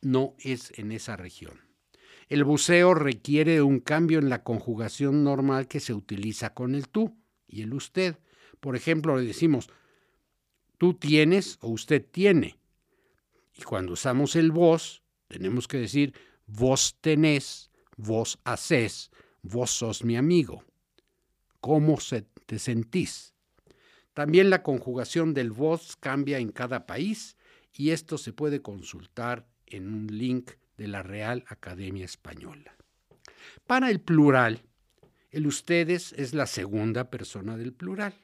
no 0.00 0.34
es 0.38 0.72
en 0.78 0.92
esa 0.92 1.16
región. 1.16 1.60
El 2.28 2.44
buceo 2.44 2.94
requiere 2.94 3.62
un 3.62 3.80
cambio 3.80 4.18
en 4.18 4.28
la 4.28 4.42
conjugación 4.42 5.24
normal 5.24 5.68
que 5.68 5.80
se 5.80 5.92
utiliza 5.92 6.54
con 6.54 6.74
el 6.74 6.88
tú 6.88 7.16
y 7.46 7.62
el 7.62 7.74
usted. 7.74 8.18
Por 8.60 8.76
ejemplo, 8.76 9.16
le 9.16 9.26
decimos, 9.26 9.68
tú 10.78 10.94
tienes 10.94 11.58
o 11.60 11.68
usted 11.68 12.04
tiene. 12.10 12.58
Y 13.56 13.62
cuando 13.62 13.92
usamos 13.92 14.36
el 14.36 14.52
vos, 14.52 15.02
tenemos 15.28 15.68
que 15.68 15.78
decir, 15.78 16.14
vos 16.46 16.96
tenés, 17.00 17.70
vos 17.96 18.38
hacés, 18.44 19.10
vos 19.42 19.70
sos 19.70 20.04
mi 20.04 20.16
amigo. 20.16 20.64
¿Cómo 21.60 22.00
se 22.00 22.22
te 22.46 22.58
sentís? 22.58 23.34
También 24.14 24.48
la 24.48 24.62
conjugación 24.62 25.34
del 25.34 25.50
vos 25.50 25.96
cambia 25.96 26.38
en 26.38 26.52
cada 26.52 26.86
país 26.86 27.36
y 27.72 27.90
esto 27.90 28.16
se 28.16 28.32
puede 28.32 28.62
consultar 28.62 29.46
en 29.66 29.92
un 29.92 30.06
link 30.06 30.52
de 30.76 30.88
la 30.88 31.02
Real 31.02 31.44
Academia 31.48 32.04
Española. 32.04 32.74
Para 33.66 33.90
el 33.90 34.00
plural, 34.00 34.62
el 35.30 35.46
ustedes 35.46 36.12
es 36.16 36.34
la 36.34 36.46
segunda 36.46 37.10
persona 37.10 37.56
del 37.56 37.72
plural. 37.72 38.14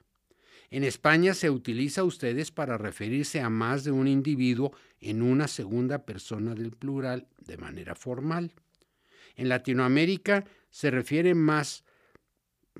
En 0.70 0.84
España 0.84 1.34
se 1.34 1.50
utiliza 1.50 2.04
ustedes 2.04 2.52
para 2.52 2.78
referirse 2.78 3.40
a 3.40 3.50
más 3.50 3.82
de 3.82 3.90
un 3.90 4.06
individuo 4.06 4.72
en 5.00 5.20
una 5.22 5.48
segunda 5.48 6.04
persona 6.04 6.54
del 6.54 6.70
plural 6.70 7.26
de 7.38 7.56
manera 7.56 7.96
formal. 7.96 8.52
En 9.34 9.48
Latinoamérica 9.48 10.44
se 10.70 10.92
refiere 10.92 11.34
más 11.34 11.84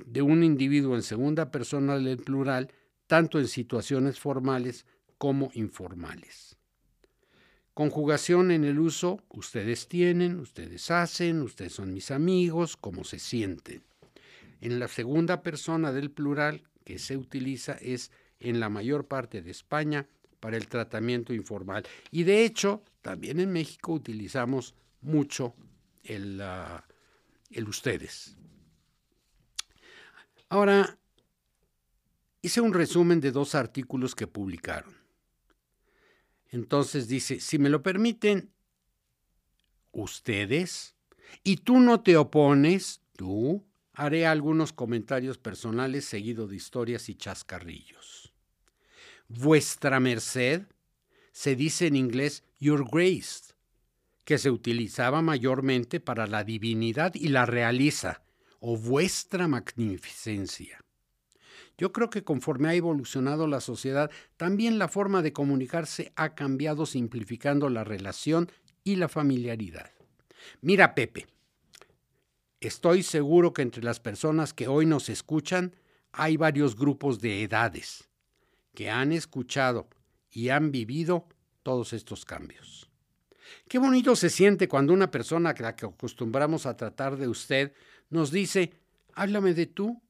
de 0.07 0.23
un 0.23 0.45
individuo 0.45 0.95
en 0.95 1.03
segunda 1.03 1.51
persona 1.51 1.99
del 1.99 2.19
plural, 2.19 2.73
tanto 3.09 3.41
en 3.41 3.49
situaciones 3.49 4.21
formales 4.21 4.87
como 5.19 5.51
informales. 5.55 6.50
Conjugación 7.75 8.51
en 8.51 8.65
el 8.65 8.79
uso, 8.79 9.23
ustedes 9.31 9.89
tienen, 9.89 10.41
ustedes 10.41 10.91
hacen, 10.91 11.41
ustedes 11.43 11.73
son 11.73 11.95
mis 11.95 12.11
amigos, 12.11 12.77
cómo 12.77 13.05
se 13.05 13.19
sienten. 13.19 13.83
En 14.61 14.79
la 14.79 14.89
segunda 14.89 15.43
persona 15.43 15.93
del 15.93 16.11
plural 16.11 16.63
que 16.85 16.99
se 16.99 17.17
utiliza 17.17 17.73
es 17.75 18.11
en 18.41 18.61
la 18.61 18.69
mayor 18.69 19.07
parte 19.07 19.41
de 19.43 19.51
España 19.51 20.07
para 20.41 20.57
el 20.57 20.67
tratamiento 20.67 21.33
informal. 21.33 21.87
Y 22.11 22.25
de 22.25 22.45
hecho, 22.45 22.83
también 23.03 23.41
en 23.41 23.53
México 23.53 23.93
utilizamos 23.93 24.75
mucho 25.01 25.55
el, 26.03 26.41
ah, 26.43 26.85
el 27.51 27.69
ustedes. 27.69 28.37
Ahora, 30.49 30.99
hice 32.43 32.61
un 32.61 32.75
resumen 32.75 33.21
de 33.21 33.31
dos 33.31 33.55
artículos 33.55 34.15
que 34.15 34.27
publicaron. 34.27 35.00
Entonces 36.51 37.09
dice, 37.09 37.41
si 37.41 37.59
me 37.59 37.69
lo 37.69 37.83
permiten, 37.83 38.53
ustedes, 39.93 40.95
y 41.45 41.59
tú 41.59 41.81
no 41.81 42.01
te 42.01 42.17
opones, 42.17 43.03
tú, 43.17 43.65
haré 43.93 44.27
algunos 44.27 44.73
comentarios 44.73 45.39
personales 45.39 46.05
seguido 46.05 46.49
de 46.49 46.57
historias 46.57 47.09
y 47.09 47.15
chascarrillos. 47.15 48.33
Vuestra 49.29 50.01
merced 50.01 50.67
se 51.33 51.55
dice 51.55 51.87
en 51.87 51.97
inglés 51.97 52.45
Your 52.59 52.89
Grace, 52.91 53.55
que 54.25 54.39
se 54.39 54.51
utilizaba 54.51 55.23
mayormente 55.23 56.01
para 56.01 56.27
la 56.27 56.45
divinidad 56.45 57.15
y 57.15 57.29
la 57.29 57.47
realiza, 57.47 58.23
o 58.59 58.77
vuestra 58.77 59.49
magnificencia. 59.49 60.85
Yo 61.81 61.93
creo 61.95 62.11
que 62.11 62.25
conforme 62.25 62.69
ha 62.69 62.75
evolucionado 62.75 63.47
la 63.47 63.63
sociedad, 63.63 64.11
también 64.37 64.79
la 64.79 64.87
forma 64.87 65.23
de 65.23 65.33
comunicarse 65.33 66.13
ha 66.15 66.35
cambiado 66.35 66.85
simplificando 66.85 67.71
la 67.71 67.85
relación 67.85 68.53
y 68.85 68.97
la 68.97 69.09
familiaridad. 69.09 69.91
Mira, 70.61 70.95
Pepe, 70.95 71.27
estoy 72.61 73.03
seguro 73.03 73.55
que 73.55 73.63
entre 73.63 73.83
las 73.83 73.99
personas 73.99 74.53
que 74.53 74.69
hoy 74.69 74.85
nos 74.85 75.09
escuchan 75.09 75.75
hay 76.13 76.37
varios 76.37 76.77
grupos 76.77 77.19
de 77.23 77.45
edades 77.45 78.11
que 78.75 78.91
han 78.91 79.13
escuchado 79.13 79.89
y 80.31 80.51
han 80.51 80.73
vivido 80.73 81.29
todos 81.63 81.95
estos 81.95 82.27
cambios. 82.27 82.91
Qué 83.69 83.79
bonito 83.79 84.15
se 84.17 84.29
siente 84.29 84.69
cuando 84.69 84.93
una 84.93 85.11
persona 85.11 85.49
a 85.49 85.63
la 85.63 85.77
que 85.77 85.87
acostumbramos 85.87 86.67
a 86.67 86.77
tratar 86.77 87.17
de 87.17 87.27
usted 87.27 87.73
nos 88.11 88.31
dice, 88.31 88.75
háblame 89.15 89.55
de 89.55 89.65
tú 89.65 90.03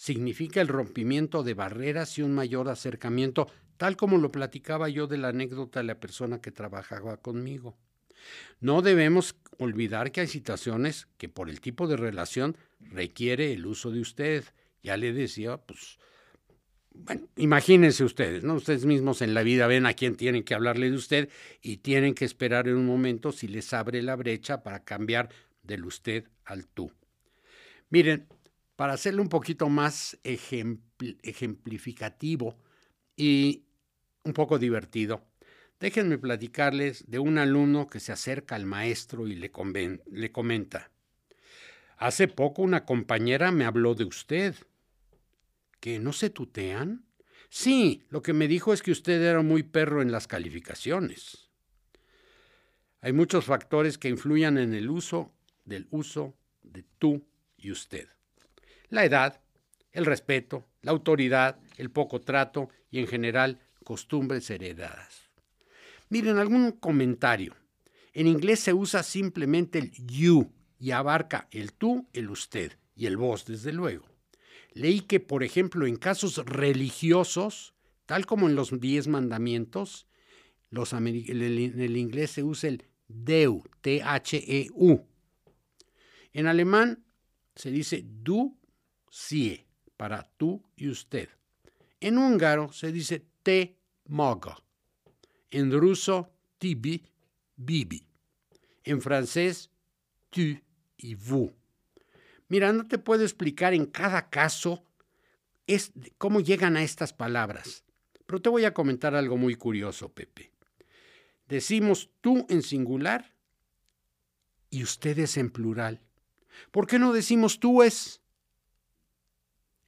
significa 0.00 0.62
el 0.62 0.68
rompimiento 0.68 1.42
de 1.42 1.52
barreras 1.52 2.16
y 2.16 2.22
un 2.22 2.32
mayor 2.32 2.70
acercamiento, 2.70 3.48
tal 3.76 3.98
como 3.98 4.16
lo 4.16 4.32
platicaba 4.32 4.88
yo 4.88 5.06
de 5.06 5.18
la 5.18 5.28
anécdota 5.28 5.80
de 5.80 5.84
la 5.84 6.00
persona 6.00 6.40
que 6.40 6.50
trabajaba 6.50 7.18
conmigo. 7.18 7.76
No 8.60 8.80
debemos 8.80 9.36
olvidar 9.58 10.10
que 10.10 10.22
hay 10.22 10.26
situaciones 10.26 11.06
que 11.18 11.28
por 11.28 11.50
el 11.50 11.60
tipo 11.60 11.86
de 11.86 11.98
relación 11.98 12.56
requiere 12.80 13.52
el 13.52 13.66
uso 13.66 13.90
de 13.90 14.00
usted. 14.00 14.44
Ya 14.82 14.96
le 14.96 15.12
decía, 15.12 15.58
pues, 15.58 15.98
bueno, 16.94 17.28
imagínense 17.36 18.02
ustedes, 18.02 18.42
¿no? 18.42 18.54
Ustedes 18.54 18.86
mismos 18.86 19.20
en 19.20 19.34
la 19.34 19.42
vida 19.42 19.66
ven 19.66 19.84
a 19.84 19.92
quién 19.92 20.16
tienen 20.16 20.44
que 20.44 20.54
hablarle 20.54 20.90
de 20.90 20.96
usted 20.96 21.28
y 21.60 21.76
tienen 21.76 22.14
que 22.14 22.24
esperar 22.24 22.68
en 22.68 22.76
un 22.76 22.86
momento 22.86 23.32
si 23.32 23.48
les 23.48 23.74
abre 23.74 24.00
la 24.00 24.16
brecha 24.16 24.62
para 24.62 24.82
cambiar 24.82 25.28
del 25.62 25.84
usted 25.84 26.24
al 26.46 26.66
tú. 26.66 26.90
Miren, 27.90 28.28
para 28.80 28.94
hacerlo 28.94 29.20
un 29.20 29.28
poquito 29.28 29.68
más 29.68 30.16
ejemplificativo 30.24 32.56
y 33.14 33.66
un 34.24 34.32
poco 34.32 34.58
divertido, 34.58 35.22
déjenme 35.78 36.16
platicarles 36.16 37.04
de 37.06 37.18
un 37.18 37.36
alumno 37.36 37.90
que 37.90 38.00
se 38.00 38.10
acerca 38.10 38.54
al 38.54 38.64
maestro 38.64 39.28
y 39.28 39.34
le, 39.34 39.52
le 40.10 40.32
comenta, 40.32 40.90
hace 41.98 42.26
poco 42.26 42.62
una 42.62 42.86
compañera 42.86 43.50
me 43.50 43.66
habló 43.66 43.94
de 43.94 44.04
usted. 44.04 44.54
¿Que 45.78 45.98
no 45.98 46.14
se 46.14 46.30
tutean? 46.30 47.04
Sí, 47.50 48.04
lo 48.08 48.22
que 48.22 48.32
me 48.32 48.48
dijo 48.48 48.72
es 48.72 48.80
que 48.80 48.92
usted 48.92 49.20
era 49.20 49.42
muy 49.42 49.62
perro 49.62 50.00
en 50.00 50.10
las 50.10 50.26
calificaciones. 50.26 51.50
Hay 53.02 53.12
muchos 53.12 53.44
factores 53.44 53.98
que 53.98 54.08
influyen 54.08 54.56
en 54.56 54.72
el 54.72 54.88
uso 54.88 55.34
del 55.66 55.86
uso 55.90 56.34
de 56.62 56.86
tú 56.98 57.26
y 57.58 57.72
usted 57.72 58.08
la 58.90 59.04
edad, 59.04 59.40
el 59.92 60.04
respeto, 60.04 60.66
la 60.82 60.92
autoridad, 60.92 61.58
el 61.76 61.90
poco 61.90 62.20
trato 62.20 62.68
y 62.90 62.98
en 62.98 63.06
general 63.06 63.60
costumbres 63.84 64.50
heredadas. 64.50 65.30
Miren 66.08 66.38
algún 66.38 66.72
comentario. 66.72 67.56
En 68.12 68.26
inglés 68.26 68.60
se 68.60 68.74
usa 68.74 69.02
simplemente 69.02 69.78
el 69.78 69.92
you 69.92 70.52
y 70.78 70.90
abarca 70.90 71.48
el 71.50 71.72
tú, 71.72 72.08
el 72.12 72.28
usted 72.30 72.72
y 72.96 73.06
el 73.06 73.16
vos, 73.16 73.46
desde 73.46 73.72
luego. 73.72 74.06
Leí 74.72 75.00
que, 75.00 75.20
por 75.20 75.42
ejemplo, 75.42 75.86
en 75.86 75.96
casos 75.96 76.36
religiosos 76.44 77.74
tal 78.10 78.26
como 78.26 78.48
en 78.48 78.56
los 78.56 78.80
diez 78.80 79.06
mandamientos, 79.06 80.08
en 80.72 81.80
el 81.80 81.96
inglés 81.96 82.32
se 82.32 82.42
usa 82.42 82.70
el 82.70 82.84
Deu, 83.06 83.62
T-H-E-U. 83.82 85.06
En 86.32 86.46
alemán 86.48 87.04
se 87.54 87.70
dice 87.70 88.04
du, 88.04 88.58
sie, 89.10 89.66
para 89.98 90.22
tú 90.38 90.62
y 90.76 90.88
usted. 90.88 91.28
En 92.00 92.16
húngaro 92.16 92.72
se 92.72 92.90
dice 92.90 93.26
te 93.42 93.76
mogo. 94.06 94.56
En 95.50 95.70
ruso, 95.70 96.32
tibi, 96.58 97.04
bibi. 97.56 98.06
En 98.84 99.02
francés, 99.02 99.70
tu 100.30 100.58
y 100.96 101.14
vous. 101.14 101.52
Mira, 102.48 102.72
no 102.72 102.86
te 102.86 102.98
puedo 102.98 103.22
explicar 103.22 103.74
en 103.74 103.86
cada 103.86 104.30
caso 104.30 104.84
es, 105.66 105.92
cómo 106.18 106.40
llegan 106.40 106.76
a 106.76 106.82
estas 106.82 107.12
palabras, 107.12 107.84
pero 108.26 108.42
te 108.42 108.48
voy 108.48 108.64
a 108.64 108.74
comentar 108.74 109.14
algo 109.14 109.36
muy 109.36 109.54
curioso, 109.54 110.12
Pepe. 110.12 110.50
Decimos 111.46 112.10
tú 112.20 112.46
en 112.48 112.62
singular 112.62 113.34
y 114.68 114.82
ustedes 114.82 115.36
en 115.36 115.50
plural. 115.50 116.00
¿Por 116.70 116.86
qué 116.86 116.98
no 116.98 117.12
decimos 117.12 117.60
tú 117.60 117.82
es? 117.82 118.19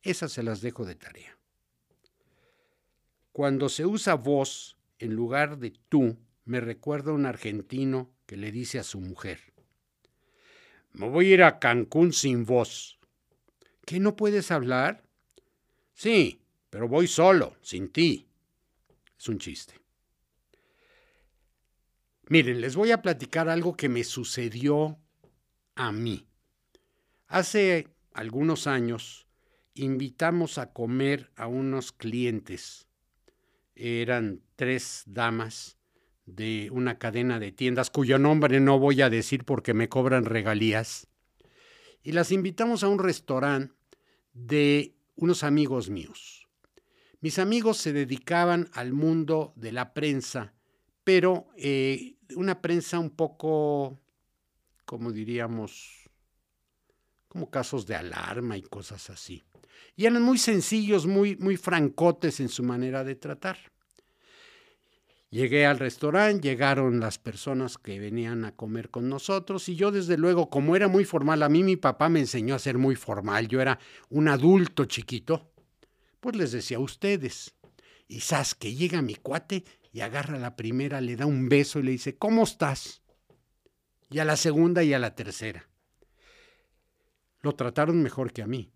Esas 0.03 0.33
se 0.33 0.43
las 0.43 0.61
dejo 0.61 0.85
de 0.85 0.95
tarea. 0.95 1.39
Cuando 3.33 3.69
se 3.69 3.87
usa 3.87 4.15
vos 4.15 4.77
en 4.99 5.15
lugar 5.15 5.59
de 5.59 5.73
tú, 5.89 6.19
me 6.45 6.61
recuerda 6.61 7.13
un 7.13 7.25
argentino 7.25 8.11
que 8.27 8.37
le 8.37 8.53
dice 8.53 8.79
a 8.79 8.85
su 8.85 9.01
mujer, 9.01 9.41
me 10.93 11.09
voy 11.09 11.31
a 11.31 11.35
ir 11.35 11.43
a 11.43 11.59
Cancún 11.59 12.13
sin 12.13 12.45
vos. 12.45 12.99
¿Qué 13.87 13.99
no 13.99 14.15
puedes 14.15 14.51
hablar? 14.51 15.03
Sí, 15.95 16.43
pero 16.69 16.89
voy 16.89 17.07
solo, 17.07 17.57
sin 17.63 17.89
ti. 17.89 18.29
Es 19.19 19.29
un 19.29 19.39
chiste. 19.39 19.75
Miren, 22.29 22.61
les 22.61 22.77
voy 22.77 22.91
a 22.91 23.03
platicar 23.03 23.49
algo 23.49 23.77
que 23.77 23.89
me 23.89 24.05
sucedió 24.05 24.99
a 25.75 25.93
mí. 25.93 26.27
Hace 27.27 27.89
algunos 28.13 28.67
años 28.67 29.27
invitamos 29.75 30.59
a 30.59 30.73
comer 30.73 31.31
a 31.37 31.47
unos 31.47 31.93
clientes. 31.93 32.87
Eran 33.75 34.43
tres 34.57 35.05
damas 35.07 35.79
de 36.27 36.69
una 36.71 36.99
cadena 36.99 37.39
de 37.39 37.53
tiendas 37.53 37.91
cuyo 37.91 38.19
nombre 38.19 38.61
no 38.61 38.79
voy 38.79 39.03
a 39.03 39.11
decir 39.11 39.45
porque 39.45 39.75
me 39.75 39.89
cobran 39.89 40.25
regalías. 40.25 41.09
Y 42.03 42.13
las 42.13 42.33
invitamos 42.33 42.83
a 42.83 42.89
un 42.89 42.99
restaurante 42.99 43.75
de 44.33 44.97
unos 45.17 45.45
amigos 45.45 45.91
míos. 45.91 46.49
Mis 47.21 47.39
amigos 47.39 47.77
se 47.77 47.93
dedicaban 47.93 48.69
al 48.73 48.93
mundo 48.93 49.53
de 49.57 49.73
la 49.73 49.95
prensa, 49.95 50.55
pero 51.05 51.49
eh, 51.57 52.17
una 52.35 52.61
prensa 52.61 52.99
un 52.99 53.11
poco, 53.11 54.01
como 54.85 55.13
diríamos, 55.13 56.11
como 57.29 57.49
casos 57.49 57.87
de 57.87 57.95
alarma 57.95 58.57
y 58.57 58.63
cosas 58.63 59.09
así. 59.11 59.45
Y 59.97 60.07
eran 60.07 60.23
muy 60.23 60.39
sencillos, 60.39 61.07
muy, 61.07 61.37
muy 61.37 61.57
francotes 61.57 62.41
en 62.41 62.49
su 62.49 62.63
manera 62.63 63.05
de 63.05 63.15
tratar. 63.15 63.59
Llegué 65.33 65.65
al 65.65 65.79
restaurante, 65.79 66.47
llegaron 66.47 67.01
las 67.01 67.19
personas 67.19 67.79
que 67.79 67.99
venían 67.99 68.45
a 68.45 68.55
comer 68.55 68.91
con 68.91 69.09
nosotros 69.09 69.67
y 69.71 69.77
yo 69.77 69.91
desde 69.91 70.19
luego, 70.19 70.51
como 70.51 70.77
era 70.77 70.89
muy 70.89 71.07
formal, 71.07 71.43
a 71.43 71.49
mí 71.49 71.63
mi 71.63 71.77
papá 71.77 72.11
me 72.11 72.21
enseñó 72.21 72.55
a 72.55 72.59
ser 72.59 72.77
muy 72.77 72.97
formal, 72.97 73.49
yo 73.49 73.63
era 73.63 73.79
un 74.11 74.29
adulto 74.29 74.85
chiquito, 74.85 75.51
pues 76.21 76.37
les 76.37 76.53
decía 76.53 76.77
a 76.77 76.81
ustedes. 76.81 77.55
Y 78.09 78.21
que 78.59 78.75
llega 78.75 79.01
mi 79.01 79.15
cuate 79.15 79.65
y 79.91 80.01
agarra 80.01 80.37
a 80.37 80.41
la 80.41 80.55
primera, 80.55 81.01
le 81.01 81.17
da 81.17 81.25
un 81.25 81.49
beso 81.49 81.79
y 81.79 81.85
le 81.85 81.93
dice, 81.93 82.19
¿cómo 82.19 82.43
estás? 82.43 83.01
Y 84.11 84.19
a 84.19 84.27
la 84.27 84.37
segunda 84.37 84.85
y 84.85 84.93
a 84.93 84.99
la 84.99 85.15
tercera. 85.15 85.67
Lo 87.41 87.55
trataron 87.55 88.03
mejor 88.03 88.35
que 88.35 88.43
a 88.43 88.47
mí. 88.47 88.71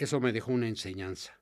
Eso 0.00 0.18
me 0.18 0.32
dejó 0.32 0.52
una 0.52 0.66
enseñanza. 0.66 1.38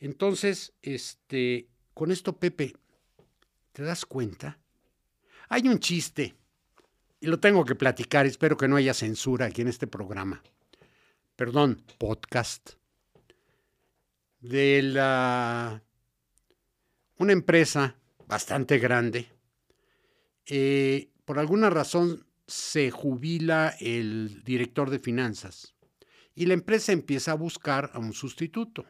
Entonces, 0.00 0.74
este, 0.82 1.66
con 1.94 2.10
esto, 2.10 2.36
Pepe, 2.38 2.76
¿te 3.72 3.82
das 3.82 4.04
cuenta? 4.04 4.58
Hay 5.48 5.66
un 5.66 5.78
chiste, 5.78 6.36
y 7.18 7.26
lo 7.26 7.40
tengo 7.40 7.64
que 7.64 7.74
platicar, 7.74 8.26
espero 8.26 8.58
que 8.58 8.68
no 8.68 8.76
haya 8.76 8.92
censura 8.92 9.46
aquí 9.46 9.62
en 9.62 9.68
este 9.68 9.86
programa. 9.86 10.42
Perdón, 11.36 11.82
podcast. 11.96 12.72
De 14.40 14.82
la, 14.82 15.82
una 17.16 17.32
empresa 17.32 17.96
bastante 18.26 18.78
grande. 18.78 19.26
Eh, 20.44 21.08
por 21.24 21.38
alguna 21.38 21.70
razón 21.70 22.26
se 22.46 22.90
jubila 22.90 23.74
el 23.80 24.44
director 24.44 24.90
de 24.90 24.98
finanzas 24.98 25.74
y 26.40 26.46
la 26.46 26.54
empresa 26.54 26.92
empieza 26.92 27.32
a 27.32 27.34
buscar 27.34 27.90
a 27.92 27.98
un 27.98 28.14
sustituto. 28.14 28.86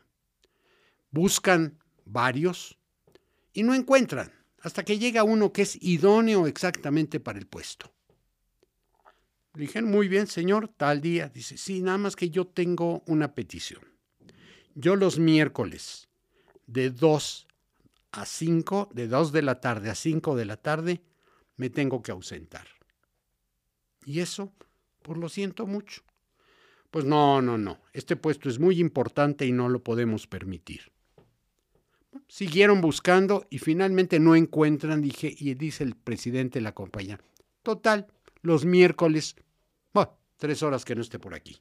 Buscan 1.10 1.80
varios 2.04 2.78
y 3.52 3.64
no 3.64 3.74
encuentran 3.74 4.32
hasta 4.60 4.84
que 4.84 5.00
llega 5.00 5.24
uno 5.24 5.52
que 5.52 5.62
es 5.62 5.76
idóneo 5.82 6.46
exactamente 6.46 7.18
para 7.18 7.40
el 7.40 7.48
puesto. 7.48 7.92
Le 9.54 9.62
dijeron, 9.62 9.90
muy 9.90 10.06
bien, 10.06 10.28
señor, 10.28 10.68
tal 10.68 11.00
día. 11.00 11.28
Dice, 11.28 11.58
sí, 11.58 11.82
nada 11.82 11.98
más 11.98 12.14
que 12.14 12.30
yo 12.30 12.46
tengo 12.46 13.02
una 13.08 13.34
petición. 13.34 13.82
Yo 14.76 14.94
los 14.94 15.18
miércoles 15.18 16.08
de 16.68 16.90
2 16.90 17.48
a 18.12 18.26
5, 18.26 18.90
de 18.94 19.08
2 19.08 19.32
de 19.32 19.42
la 19.42 19.60
tarde 19.60 19.90
a 19.90 19.96
5 19.96 20.36
de 20.36 20.44
la 20.44 20.56
tarde, 20.56 21.02
me 21.56 21.68
tengo 21.68 22.00
que 22.00 22.12
ausentar. 22.12 22.68
Y 24.04 24.20
eso, 24.20 24.54
pues 25.02 25.18
lo 25.18 25.28
siento 25.28 25.66
mucho. 25.66 26.02
Pues 26.90 27.04
no, 27.04 27.40
no, 27.40 27.56
no. 27.56 27.80
Este 27.92 28.16
puesto 28.16 28.48
es 28.48 28.58
muy 28.58 28.80
importante 28.80 29.46
y 29.46 29.52
no 29.52 29.68
lo 29.68 29.82
podemos 29.82 30.26
permitir. 30.26 30.92
Siguieron 32.26 32.80
buscando 32.80 33.46
y 33.50 33.58
finalmente 33.58 34.18
no 34.18 34.34
encuentran, 34.34 35.00
dije, 35.00 35.34
y 35.36 35.54
dice 35.54 35.84
el 35.84 35.94
presidente 35.94 36.58
de 36.58 36.64
la 36.64 36.74
compañía. 36.74 37.20
Total, 37.62 38.08
los 38.42 38.64
miércoles, 38.64 39.36
bueno, 39.92 40.18
tres 40.36 40.62
horas 40.62 40.84
que 40.84 40.94
no 40.96 41.02
esté 41.02 41.18
por 41.18 41.34
aquí. 41.34 41.60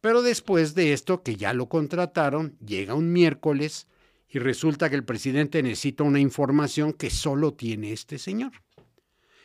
Pero 0.00 0.22
después 0.22 0.74
de 0.74 0.92
esto, 0.92 1.22
que 1.22 1.36
ya 1.36 1.52
lo 1.52 1.68
contrataron, 1.68 2.56
llega 2.58 2.94
un 2.94 3.12
miércoles 3.12 3.88
y 4.28 4.38
resulta 4.38 4.90
que 4.90 4.96
el 4.96 5.04
presidente 5.04 5.62
necesita 5.62 6.04
una 6.04 6.20
información 6.20 6.92
que 6.92 7.10
solo 7.10 7.54
tiene 7.54 7.92
este 7.92 8.18
señor. 8.18 8.52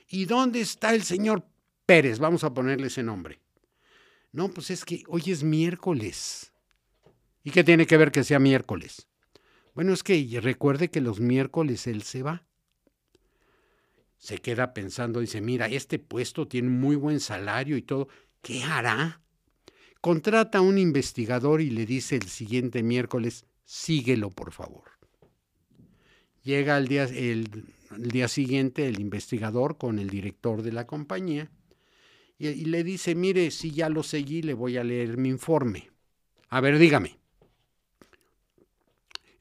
¿Y 0.07 0.25
dónde 0.25 0.61
está 0.61 0.93
el 0.93 1.03
señor 1.03 1.45
Pérez? 1.85 2.19
Vamos 2.19 2.43
a 2.43 2.53
ponerle 2.53 2.87
ese 2.87 3.03
nombre. 3.03 3.39
No, 4.31 4.49
pues 4.49 4.69
es 4.69 4.85
que 4.85 5.03
hoy 5.07 5.23
es 5.27 5.43
miércoles. 5.43 6.53
¿Y 7.43 7.51
qué 7.51 7.63
tiene 7.63 7.87
que 7.87 7.97
ver 7.97 8.11
que 8.11 8.23
sea 8.23 8.39
miércoles? 8.39 9.07
Bueno, 9.73 9.93
es 9.93 10.03
que 10.03 10.39
recuerde 10.41 10.89
que 10.89 11.01
los 11.01 11.19
miércoles 11.19 11.87
él 11.87 12.03
se 12.03 12.21
va. 12.21 12.45
Se 14.17 14.39
queda 14.39 14.73
pensando, 14.73 15.21
dice, 15.21 15.39
mira, 15.39 15.67
este 15.67 15.97
puesto 15.97 16.47
tiene 16.47 16.69
muy 16.69 16.95
buen 16.95 17.19
salario 17.19 17.77
y 17.77 17.81
todo. 17.81 18.09
¿Qué 18.41 18.63
hará? 18.63 19.21
Contrata 20.01 20.59
a 20.59 20.61
un 20.61 20.77
investigador 20.77 21.61
y 21.61 21.69
le 21.69 21.85
dice 21.85 22.15
el 22.17 22.27
siguiente 22.27 22.83
miércoles, 22.83 23.45
síguelo 23.65 24.29
por 24.29 24.51
favor. 24.51 24.91
Llega 26.43 26.77
el 26.77 26.87
día, 26.87 27.03
el, 27.03 27.65
día 27.97 28.27
siguiente 28.27 28.87
el 28.87 28.99
investigador 28.99 29.77
con 29.77 29.99
el 29.99 30.09
director 30.09 30.61
de 30.61 30.71
la 30.71 30.87
compañía 30.87 31.51
y, 32.39 32.65
le 32.65 32.85
dice, 32.85 33.15
mire, 33.15 33.51
si 33.51 33.71
ya 33.71 33.89
lo 33.89 34.01
seguí, 34.01 34.41
le 34.41 34.53
voy 34.53 34.77
a 34.77 34.83
leer 34.83 35.17
mi 35.17 35.27
informe. 35.27 35.91
A 36.47 36.61
ver, 36.61 36.79
dígame. 36.79 37.19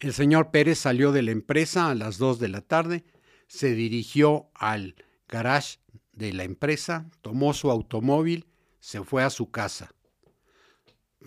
El 0.00 0.12
señor 0.12 0.50
Pérez 0.50 0.80
salió 0.80 1.12
de 1.12 1.22
la 1.22 1.30
empresa 1.30 1.90
a 1.90 1.94
las 1.94 2.18
2 2.18 2.40
de 2.40 2.48
la 2.48 2.61
tarde, 2.61 3.04
se 3.46 3.74
dirigió 3.74 4.50
al 4.54 4.96
garage 5.28 5.78
de 6.12 6.32
la 6.32 6.42
empresa, 6.42 7.08
tomó 7.22 7.54
su 7.54 7.70
automóvil, 7.70 8.46
se 8.80 9.02
fue 9.04 9.22
a 9.22 9.30
su 9.30 9.50
casa. 9.50 9.94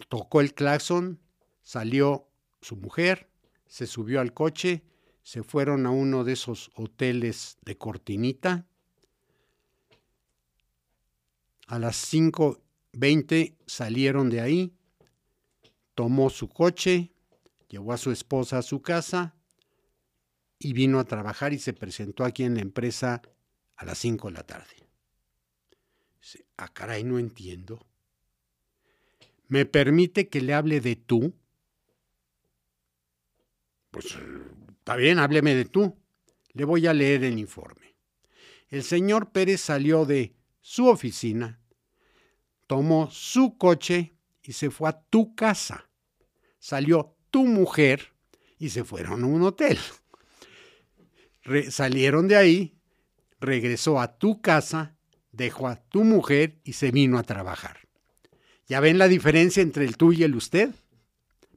Tocó 0.09 0.41
el 0.41 0.53
claxon, 0.53 1.21
salió 1.61 2.27
su 2.61 2.75
mujer, 2.75 3.29
se 3.65 3.87
subió 3.87 4.19
al 4.19 4.33
coche, 4.33 4.83
se 5.23 5.43
fueron 5.43 5.85
a 5.85 5.91
uno 5.91 6.25
de 6.25 6.33
esos 6.33 6.71
hoteles 6.75 7.57
de 7.63 7.77
cortinita. 7.77 8.67
A 11.71 11.79
las 11.79 12.13
5.20 12.13 13.55
salieron 13.65 14.29
de 14.29 14.41
ahí, 14.41 14.73
tomó 15.95 16.29
su 16.29 16.49
coche, 16.49 17.13
llevó 17.69 17.93
a 17.93 17.97
su 17.97 18.11
esposa 18.11 18.57
a 18.57 18.61
su 18.61 18.81
casa 18.81 19.37
y 20.59 20.73
vino 20.73 20.99
a 20.99 21.05
trabajar 21.05 21.53
y 21.53 21.59
se 21.59 21.71
presentó 21.71 22.25
aquí 22.25 22.43
en 22.43 22.55
la 22.55 22.61
empresa 22.61 23.21
a 23.77 23.85
las 23.85 23.99
5 23.99 24.27
de 24.27 24.33
la 24.33 24.43
tarde. 24.43 24.89
Dice, 26.21 26.45
ah, 26.57 26.67
caray, 26.67 27.05
no 27.05 27.17
entiendo. 27.17 27.87
¿Me 29.47 29.65
permite 29.65 30.27
que 30.27 30.41
le 30.41 30.53
hable 30.53 30.81
de 30.81 30.97
tú? 30.97 31.33
Pues 33.91 34.17
está 34.77 34.97
bien, 34.97 35.19
hábleme 35.19 35.55
de 35.55 35.63
tú. 35.63 35.95
Le 36.51 36.65
voy 36.65 36.85
a 36.87 36.93
leer 36.93 37.23
el 37.23 37.39
informe. 37.39 37.95
El 38.67 38.83
señor 38.83 39.31
Pérez 39.31 39.61
salió 39.61 40.03
de 40.03 40.35
su 40.59 40.89
oficina, 40.89 41.60
tomó 42.71 43.11
su 43.11 43.57
coche 43.57 44.13
y 44.41 44.53
se 44.53 44.71
fue 44.71 44.87
a 44.87 44.97
tu 44.97 45.35
casa. 45.35 45.89
Salió 46.57 47.17
tu 47.29 47.45
mujer 47.45 48.13
y 48.57 48.69
se 48.69 48.85
fueron 48.85 49.25
a 49.25 49.27
un 49.27 49.41
hotel. 49.41 49.77
salieron 51.69 52.29
de 52.29 52.37
ahí, 52.37 52.77
regresó 53.41 53.99
a 53.99 54.17
tu 54.17 54.41
casa, 54.41 54.95
dejó 55.33 55.67
a 55.67 55.75
tu 55.75 56.05
mujer 56.05 56.61
y 56.63 56.71
se 56.71 56.91
vino 56.91 57.17
a 57.17 57.23
trabajar. 57.23 57.89
¿Ya 58.67 58.79
ven 58.79 58.97
la 58.97 59.09
diferencia 59.09 59.61
entre 59.61 59.83
el 59.83 59.97
tú 59.97 60.13
y 60.13 60.23
el 60.23 60.33
usted? 60.33 60.73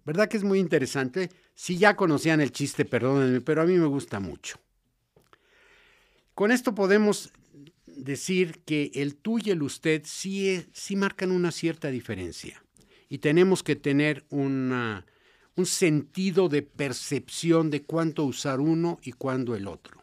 ¿Verdad 0.04 0.26
que 0.26 0.36
es 0.36 0.42
muy 0.42 0.58
interesante? 0.58 1.30
Si 1.54 1.78
ya 1.78 1.94
conocían 1.94 2.40
el 2.40 2.50
chiste, 2.50 2.84
perdónenme, 2.84 3.40
pero 3.40 3.62
a 3.62 3.66
mí 3.66 3.74
me 3.74 3.86
gusta 3.86 4.18
mucho. 4.18 4.58
Con 6.34 6.50
esto 6.50 6.74
podemos 6.74 7.30
decir 7.96 8.60
que 8.64 8.90
el 8.94 9.16
tú 9.16 9.38
y 9.38 9.50
el 9.50 9.62
usted 9.62 10.02
sí, 10.04 10.64
sí 10.72 10.96
marcan 10.96 11.30
una 11.30 11.52
cierta 11.52 11.90
diferencia 11.90 12.62
y 13.08 13.18
tenemos 13.18 13.62
que 13.62 13.76
tener 13.76 14.24
un 14.30 15.04
sentido 15.64 16.48
de 16.48 16.62
percepción 16.62 17.70
de 17.70 17.82
cuánto 17.82 18.24
usar 18.24 18.60
uno 18.60 18.98
y 19.02 19.12
cuándo 19.12 19.54
el 19.54 19.68
otro. 19.68 20.02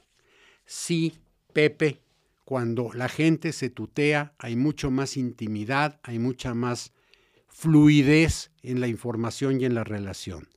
Sí, 0.66 1.14
Pepe, 1.52 2.00
cuando 2.46 2.92
la 2.94 3.10
gente 3.10 3.52
se 3.52 3.70
tutea 3.70 4.34
hay 4.38 4.56
mucho 4.56 4.92
más 4.92 5.18
intimidad, 5.18 6.00
hay 6.04 6.20
mucha 6.20 6.54
más 6.54 6.94
fluidez 7.48 8.52
en 8.64 8.80
la 8.80 8.88
información 8.88 9.60
y 9.60 9.66
en 9.66 9.76
la 9.76 9.84
relación. 9.84 10.48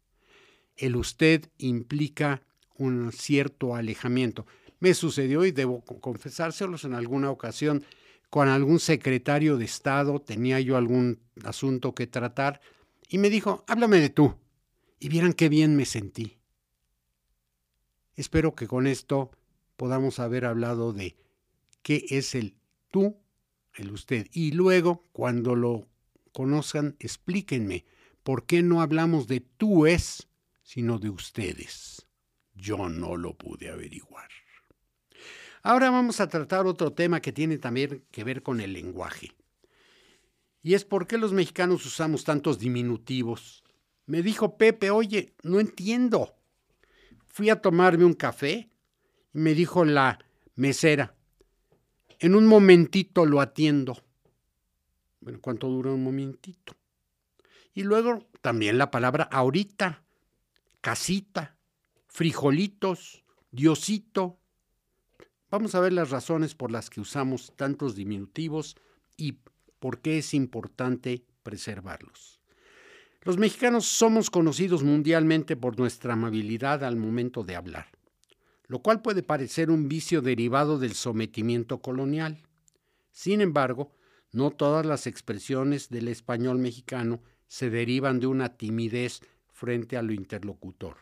El 0.77 0.97
usted 0.97 1.51
implica 1.59 2.43
un 2.77 3.13
cierto 3.13 3.75
alejamiento. 3.75 4.47
Me 4.85 4.93
sucedió 4.93 5.47
y 5.47 5.51
debo 5.51 5.81
confesárselos 5.81 6.85
en 6.85 6.93
alguna 6.93 7.31
ocasión 7.31 7.87
con 8.29 8.49
algún 8.49 8.79
secretario 8.79 9.57
de 9.57 9.65
Estado, 9.65 10.21
tenía 10.21 10.61
yo 10.61 10.77
algún 10.77 11.23
asunto 11.43 11.95
que 11.95 12.07
tratar 12.07 12.61
y 13.09 13.17
me 13.17 13.31
dijo, 13.31 13.65
háblame 13.67 13.99
de 13.99 14.11
tú. 14.11 14.35
Y 15.01 15.09
vieran 15.09 15.33
qué 15.33 15.49
bien 15.49 15.75
me 15.75 15.87
sentí. 15.87 16.37
Espero 18.15 18.55
que 18.55 18.67
con 18.67 18.87
esto 18.87 19.31
podamos 19.79 20.19
haber 20.19 20.45
hablado 20.45 20.93
de 20.93 21.17
qué 21.81 22.05
es 22.11 22.35
el 22.35 22.55
tú, 22.91 23.17
el 23.77 23.91
usted. 23.91 24.27
Y 24.33 24.53
luego, 24.53 25.03
cuando 25.13 25.57
lo 25.57 25.89
conozcan, 26.35 26.95
explíquenme 26.99 27.87
por 28.23 28.45
qué 28.45 28.63
no 28.63 28.83
hablamos 28.83 29.29
de 29.29 29.41
tú 29.41 29.87
es, 29.87 30.29
sino 30.63 30.99
de 30.99 31.09
ustedes. 31.09 32.07
Yo 32.53 32.91
no 32.91 33.17
lo 33.17 33.33
pude 33.33 33.71
averiguar. 33.71 34.29
Ahora 35.67 35.91
vamos 35.91 36.21
a 36.21 36.29
tratar 36.29 36.67
otro 36.67 36.93
tema 36.93 37.23
que 37.23 37.33
tiene 37.33 37.57
también 37.57 38.05
que 38.11 38.23
ver 38.23 38.43
con 38.43 38.61
el 38.61 38.75
lenguaje. 38.75 39.33
Y 40.63 40.75
es 40.75 40.85
por 40.85 41.07
qué 41.07 41.17
los 41.17 41.33
mexicanos 41.33 41.87
usamos 41.87 42.23
tantos 42.23 42.59
diminutivos. 42.59 43.65
Me 44.05 44.21
dijo 44.21 44.59
Pepe, 44.59 44.91
oye, 44.91 45.35
no 45.43 45.61
entiendo. 45.61 46.37
Fui 47.27 47.49
a 47.49 47.63
tomarme 47.63 48.05
un 48.05 48.13
café 48.13 48.69
y 49.33 49.39
me 49.39 49.55
dijo 49.55 49.87
la 49.87 50.19
mesera, 50.55 51.17
en 52.19 52.35
un 52.35 52.45
momentito 52.45 53.25
lo 53.25 53.41
atiendo. 53.41 53.97
Bueno, 55.21 55.39
¿cuánto 55.41 55.69
dura 55.69 55.93
un 55.93 56.05
momentito? 56.05 56.77
Y 57.73 57.85
luego 57.85 58.29
también 58.43 58.77
la 58.77 58.91
palabra 58.91 59.25
ahorita, 59.25 60.05
casita, 60.83 61.57
frijolitos, 62.07 63.25
diosito, 63.51 64.39
Vamos 65.55 65.77
a 65.77 65.81
ver 65.81 65.93
las 65.93 66.11
razones 66.11 66.53
por 66.57 66.73
las 66.73 66.91
que 66.91 67.01
usamos 67.01 67.53
tantos 67.55 67.95
diminutivos 67.95 68.75
y 69.17 69.39
por 69.79 70.01
qué 70.01 70.19
es 70.19 70.35
importante 70.35 71.23
preservarlos. 71.45 72.41
Los 73.23 73.39
mexicanos 73.39 73.87
somos 73.87 74.31
conocidos 74.31 74.83
mundialmente 74.83 75.55
por 75.55 75.79
nuestra 75.79 76.15
amabilidad 76.15 76.83
al 76.83 76.97
momento 76.97 77.45
de 77.45 77.55
hablar, 77.55 77.87
lo 78.67 78.81
cual 78.81 79.01
puede 79.01 79.23
parecer 79.23 79.71
un 79.71 79.89
vicio 79.89 80.23
derivado 80.23 80.81
del 80.81 80.95
sometimiento 80.95 81.79
colonial. 81.79 82.43
Sin 83.13 83.41
embargo, 83.41 83.93
no 84.33 84.51
todas 84.51 84.85
las 84.85 85.07
expresiones 85.07 85.89
del 85.89 86.09
español 86.09 86.59
mexicano 86.59 87.23
se 87.47 87.71
derivan 87.71 88.19
de 88.19 88.27
una 88.27 88.57
timidez 88.57 89.21
frente 89.53 89.97
a 89.97 90.03
lo 90.03 90.15
interlocutor. 90.15 90.97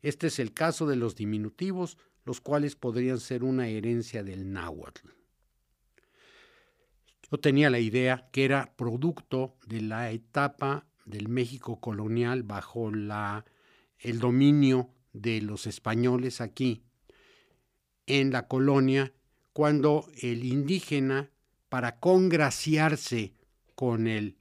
Este 0.00 0.28
es 0.28 0.38
el 0.38 0.54
caso 0.54 0.86
de 0.86 0.96
los 0.96 1.14
diminutivos 1.14 1.98
los 2.24 2.40
cuales 2.40 2.76
podrían 2.76 3.18
ser 3.18 3.44
una 3.44 3.68
herencia 3.68 4.22
del 4.22 4.52
náhuatl. 4.52 5.08
Yo 7.30 7.38
tenía 7.38 7.70
la 7.70 7.78
idea 7.78 8.28
que 8.30 8.44
era 8.44 8.74
producto 8.76 9.56
de 9.66 9.80
la 9.80 10.10
etapa 10.10 10.86
del 11.04 11.28
México 11.28 11.80
colonial 11.80 12.42
bajo 12.42 12.90
el 12.90 14.18
dominio 14.18 14.90
de 15.12 15.40
los 15.40 15.66
españoles 15.66 16.40
aquí 16.40 16.82
en 18.06 18.32
la 18.32 18.48
colonia, 18.48 19.12
cuando 19.52 20.08
el 20.20 20.44
indígena, 20.44 21.30
para 21.68 21.98
congraciarse 21.98 23.34
con 23.74 24.06
el, 24.06 24.36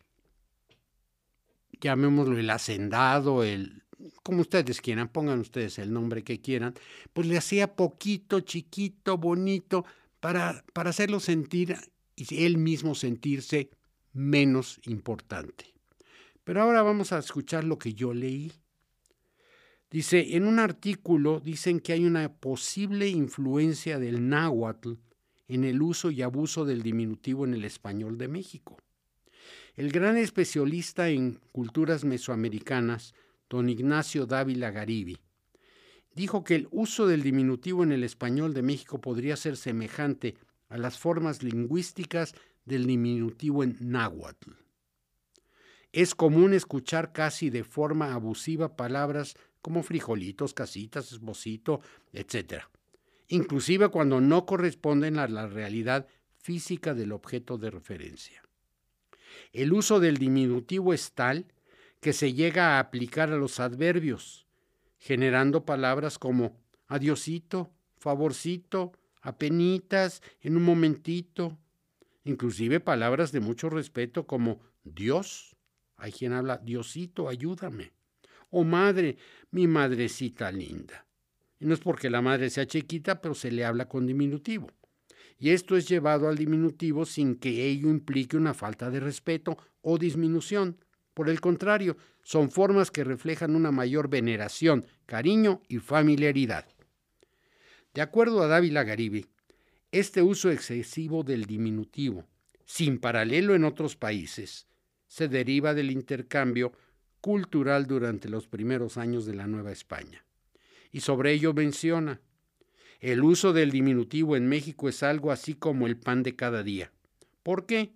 llamémoslo 1.80 2.38
el 2.38 2.50
hacendado, 2.50 3.44
el 3.44 3.81
como 4.24 4.42
ustedes 4.42 4.82
quieran, 4.82 5.10
pongan 5.10 5.40
ustedes 5.40 5.80
el 5.80 5.92
nombre 5.92 6.24
que 6.24 6.40
quieran, 6.40 6.74
pues 7.14 7.28
le 7.28 7.38
hacía 7.38 7.76
poquito, 7.76 8.40
chiquito, 8.42 9.18
bonito, 9.18 9.86
para, 10.20 10.64
para 10.74 10.92
hacerlo 10.92 11.20
sentir 11.20 11.76
y 12.16 12.46
él 12.46 12.58
mismo 12.58 12.96
sentirse 12.96 13.70
menos 14.14 14.80
importante. 14.86 15.66
Pero 16.44 16.62
ahora 16.62 16.82
vamos 16.82 17.12
a 17.12 17.20
escuchar 17.20 17.64
lo 17.64 17.78
que 17.78 17.94
yo 17.94 18.14
leí. 18.14 18.52
Dice, 19.90 20.38
en 20.38 20.46
un 20.46 20.60
artículo 20.60 21.40
dicen 21.40 21.80
que 21.80 21.94
hay 21.94 22.06
una 22.06 22.32
posible 22.34 23.10
influencia 23.10 24.00
del 24.00 24.30
náhuatl 24.30 24.94
en 25.48 25.66
el 25.66 25.82
uso 25.82 26.12
y 26.12 26.22
abuso 26.22 26.64
del 26.64 26.82
diminutivo 26.82 27.46
en 27.46 27.54
el 27.54 27.66
español 27.66 28.18
de 28.18 28.30
México. 28.30 28.78
El 29.76 29.92
gran 29.92 30.18
especialista 30.18 31.10
en 31.10 31.40
culturas 31.52 32.06
mesoamericanas, 32.06 33.14
don 33.52 33.70
Ignacio 33.70 34.26
Dávila 34.26 34.72
Garibi, 34.72 35.20
dijo 36.16 36.46
que 36.46 36.56
el 36.56 36.70
uso 36.72 37.06
del 37.06 37.22
diminutivo 37.22 37.84
en 37.84 37.92
el 37.92 38.06
español 38.06 38.54
de 38.54 38.62
México 38.62 39.02
podría 39.02 39.36
ser 39.36 39.58
semejante 39.58 40.36
a 40.70 40.78
las 40.78 40.98
formas 40.98 41.44
lingüísticas 41.44 42.34
del 42.64 42.88
diminutivo 42.88 43.64
en 43.64 43.76
náhuatl. 43.82 44.52
Es 45.92 46.16
común 46.16 46.54
escuchar 46.54 47.12
casi 47.12 47.50
de 47.50 47.66
forma 47.66 48.14
abusiva 48.14 48.78
palabras 48.78 49.36
como 49.62 49.84
frijolitos, 49.84 50.54
casitas, 50.54 51.12
esbocito, 51.12 51.82
etc., 52.14 52.64
inclusive 53.28 53.90
cuando 53.90 54.22
no 54.22 54.46
corresponden 54.46 55.20
a 55.20 55.28
la 55.28 55.48
realidad 55.48 56.08
física 56.38 56.94
del 56.94 57.12
objeto 57.12 57.58
de 57.58 57.70
referencia. 57.70 58.42
El 59.52 59.74
uso 59.74 60.00
del 60.00 60.18
diminutivo 60.18 60.94
es 60.94 61.12
tal 61.12 61.48
que 62.02 62.14
se 62.14 62.34
llega 62.34 62.76
a 62.76 62.80
aplicar 62.80 63.32
a 63.32 63.38
los 63.38 63.60
adverbios, 63.60 64.48
generando 64.98 65.66
palabras 65.66 66.18
como 66.20 66.60
adiosito, 66.88 67.72
favorcito, 67.98 68.92
apenitas, 69.22 70.22
en 70.42 70.58
un 70.58 70.64
momentito, 70.64 71.58
inclusive 72.24 72.80
palabras 72.80 73.32
de 73.32 73.40
mucho 73.40 73.70
respeto 73.70 74.26
como 74.26 74.60
Dios. 74.84 75.56
Hay 75.96 76.12
quien 76.12 76.34
habla, 76.34 76.58
Diosito, 76.58 77.30
ayúdame. 77.30 77.94
O 78.50 78.64
madre, 78.64 79.18
mi 79.52 79.68
madrecita 79.68 80.52
linda. 80.52 81.06
Y 81.60 81.66
no 81.66 81.76
es 81.76 81.80
porque 81.80 82.10
la 82.10 82.22
madre 82.22 82.50
sea 82.50 82.66
chiquita, 82.66 83.22
pero 83.22 83.36
se 83.36 83.52
le 83.52 83.64
habla 83.64 83.88
con 83.88 84.08
diminutivo. 84.08 84.72
Y 85.38 85.52
esto 85.52 85.78
es 85.78 85.88
llevado 85.88 86.28
al 86.28 86.38
diminutivo 86.38 87.06
sin 87.06 87.36
que 87.36 87.68
ello 87.68 87.90
implique 87.90 88.36
una 88.36 88.56
falta 88.56 88.90
de 88.90 89.00
respeto 89.00 89.58
o 89.82 90.00
disminución. 90.00 90.78
Por 91.14 91.30
el 91.30 91.42
contrario, 91.42 91.98
son 92.24 92.52
formas 92.52 92.92
que 92.92 93.04
reflejan 93.04 93.56
una 93.56 93.72
mayor 93.72 94.10
veneración, 94.10 94.86
cariño 95.06 95.62
y 95.68 95.80
familiaridad. 95.80 96.66
De 97.94 98.02
acuerdo 98.02 98.42
a 98.42 98.48
Dávila 98.48 98.84
Garibe, 98.84 99.26
este 99.92 100.22
uso 100.22 100.50
excesivo 100.50 101.24
del 101.24 101.46
diminutivo, 101.46 102.26
sin 102.66 103.00
paralelo 103.00 103.54
en 103.54 103.66
otros 103.66 103.98
países, 103.98 104.68
se 105.08 105.28
deriva 105.28 105.74
del 105.74 105.92
intercambio 105.92 106.72
cultural 107.20 107.86
durante 107.86 108.30
los 108.30 108.48
primeros 108.48 108.98
años 108.98 109.26
de 109.26 109.36
la 109.36 109.48
Nueva 109.48 109.74
España. 109.74 110.24
Y 110.92 111.02
sobre 111.02 111.34
ello 111.34 111.54
menciona, 111.54 112.22
el 113.02 113.24
uso 113.24 113.52
del 113.52 113.72
diminutivo 113.72 114.38
en 114.38 114.48
México 114.48 114.88
es 114.88 115.04
algo 115.04 115.32
así 115.32 115.56
como 115.56 115.88
el 115.88 115.98
pan 115.98 116.24
de 116.24 116.36
cada 116.36 116.64
día. 116.64 116.94
¿Por 117.44 117.66
qué? 117.66 117.92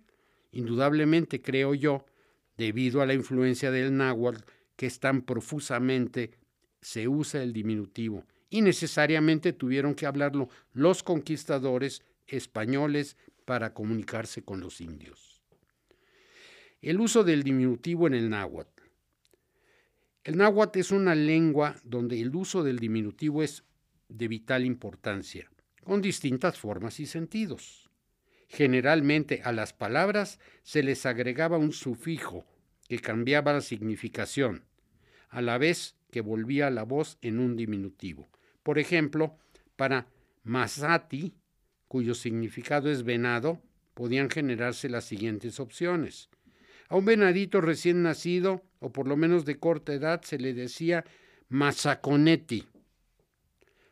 Indudablemente, 0.52 1.40
creo 1.40 1.74
yo, 1.74 2.04
debido 2.56 3.02
a 3.02 3.06
la 3.06 3.14
influencia 3.14 3.70
del 3.70 3.96
náhuatl 3.96 4.44
que 4.76 4.86
es 4.86 5.00
tan 5.00 5.22
profusamente 5.22 6.32
se 6.80 7.08
usa 7.08 7.42
el 7.42 7.52
diminutivo 7.52 8.24
y 8.50 8.62
necesariamente 8.62 9.52
tuvieron 9.52 9.94
que 9.94 10.06
hablarlo 10.06 10.48
los 10.72 11.02
conquistadores 11.02 12.02
españoles 12.26 13.16
para 13.44 13.74
comunicarse 13.74 14.42
con 14.42 14.60
los 14.60 14.80
indios. 14.80 15.42
El 16.80 17.00
uso 17.00 17.24
del 17.24 17.42
diminutivo 17.42 18.06
en 18.06 18.14
el 18.14 18.30
náhuatl. 18.30 18.82
El 20.24 20.36
náhuatl 20.36 20.78
es 20.78 20.90
una 20.90 21.14
lengua 21.14 21.76
donde 21.84 22.20
el 22.20 22.34
uso 22.34 22.62
del 22.62 22.78
diminutivo 22.78 23.42
es 23.42 23.64
de 24.08 24.28
vital 24.28 24.64
importancia, 24.64 25.50
con 25.84 26.02
distintas 26.02 26.58
formas 26.58 27.00
y 27.00 27.06
sentidos. 27.06 27.85
Generalmente 28.48 29.42
a 29.44 29.52
las 29.52 29.72
palabras 29.72 30.38
se 30.62 30.82
les 30.82 31.04
agregaba 31.06 31.58
un 31.58 31.72
sufijo 31.72 32.44
que 32.88 32.98
cambiaba 32.98 33.52
la 33.52 33.60
significación, 33.60 34.64
a 35.28 35.42
la 35.42 35.58
vez 35.58 35.96
que 36.10 36.20
volvía 36.20 36.70
la 36.70 36.84
voz 36.84 37.18
en 37.20 37.40
un 37.40 37.56
diminutivo. 37.56 38.30
Por 38.62 38.78
ejemplo, 38.78 39.36
para 39.76 40.06
masati, 40.44 41.34
cuyo 41.88 42.14
significado 42.14 42.90
es 42.90 43.02
venado, 43.02 43.60
podían 43.94 44.30
generarse 44.30 44.88
las 44.88 45.04
siguientes 45.04 45.58
opciones. 45.58 46.28
A 46.88 46.96
un 46.96 47.04
venadito 47.04 47.60
recién 47.60 48.02
nacido, 48.02 48.62
o 48.78 48.92
por 48.92 49.08
lo 49.08 49.16
menos 49.16 49.44
de 49.44 49.58
corta 49.58 49.92
edad, 49.92 50.22
se 50.22 50.38
le 50.38 50.54
decía 50.54 51.04
masaconeti, 51.48 52.66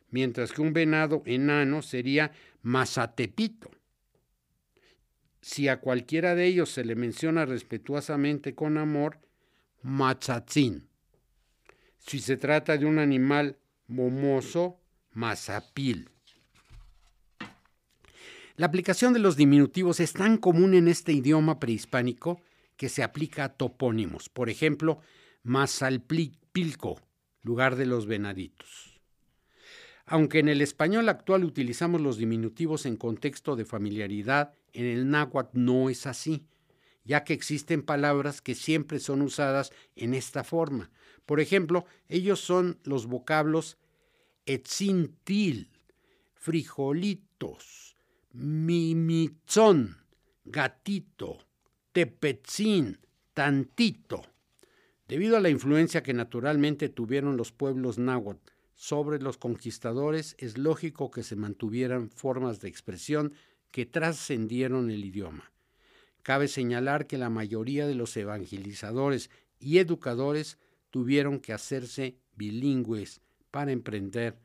mientras 0.09 0.53
que 0.53 0.61
un 0.61 0.71
venado 0.71 1.23
enano 1.25 1.81
sería 1.81 2.31
masatepito. 2.61 3.69
Si 5.45 5.67
a 5.67 5.79
cualquiera 5.79 6.33
de 6.33 6.47
ellos 6.47 6.71
se 6.71 6.83
le 6.83 6.95
menciona 6.95 7.45
respetuosamente 7.45 8.55
con 8.55 8.79
amor, 8.79 9.19
machatzin. 9.83 10.87
Si 11.99 12.17
se 12.17 12.35
trata 12.35 12.77
de 12.77 12.87
un 12.87 12.97
animal 12.97 13.59
momoso, 13.85 14.79
masapil. 15.11 16.09
La 18.55 18.65
aplicación 18.65 19.13
de 19.13 19.19
los 19.19 19.37
diminutivos 19.37 19.99
es 19.99 20.13
tan 20.13 20.39
común 20.39 20.73
en 20.73 20.87
este 20.87 21.13
idioma 21.13 21.59
prehispánico 21.59 22.41
que 22.75 22.89
se 22.89 23.03
aplica 23.03 23.43
a 23.43 23.53
topónimos. 23.53 24.29
Por 24.29 24.49
ejemplo, 24.49 24.99
Mazalpilco, 25.43 26.99
lugar 27.43 27.75
de 27.75 27.85
los 27.85 28.07
venaditos. 28.07 28.94
Aunque 30.07 30.39
en 30.39 30.49
el 30.49 30.61
español 30.61 31.09
actual 31.09 31.43
utilizamos 31.43 31.99
los 31.99 32.17
diminutivos 32.17 32.85
en 32.85 32.95
contexto 32.95 33.55
de 33.55 33.65
familiaridad, 33.65 34.53
en 34.73 34.85
el 34.85 35.09
náhuatl 35.09 35.59
no 35.59 35.89
es 35.89 36.05
así, 36.05 36.45
ya 37.03 37.23
que 37.23 37.33
existen 37.33 37.81
palabras 37.81 38.41
que 38.41 38.53
siempre 38.53 38.99
son 38.99 39.23
usadas 39.23 39.71
en 39.95 40.13
esta 40.13 40.43
forma. 40.43 40.91
Por 41.25 41.39
ejemplo, 41.39 41.85
ellos 42.07 42.39
son 42.39 42.79
los 42.83 43.07
vocablos 43.07 43.77
etzintil, 44.45 45.71
frijolitos, 46.35 47.95
mimitzón, 48.31 49.97
gatito, 50.43 51.39
tepetzín, 51.93 52.99
tantito. 53.33 54.21
Debido 55.07 55.37
a 55.37 55.39
la 55.39 55.49
influencia 55.49 56.03
que 56.03 56.13
naturalmente 56.13 56.89
tuvieron 56.89 57.37
los 57.37 57.51
pueblos 57.51 57.97
náhuatl 57.97 58.54
sobre 58.75 59.19
los 59.19 59.37
conquistadores, 59.37 60.35
es 60.37 60.57
lógico 60.57 61.09
que 61.09 61.23
se 61.23 61.35
mantuvieran 61.35 62.09
formas 62.09 62.59
de 62.59 62.67
expresión 62.67 63.33
que 63.71 63.85
trascendieron 63.85 64.91
el 64.91 65.03
idioma. 65.03 65.51
Cabe 66.21 66.47
señalar 66.47 67.07
que 67.07 67.17
la 67.17 67.29
mayoría 67.29 67.87
de 67.87 67.95
los 67.95 68.15
evangelizadores 68.17 69.29
y 69.59 69.79
educadores 69.79 70.57
tuvieron 70.91 71.39
que 71.39 71.53
hacerse 71.53 72.17
bilingües 72.35 73.21
para 73.51 73.71
emprender 73.71 74.37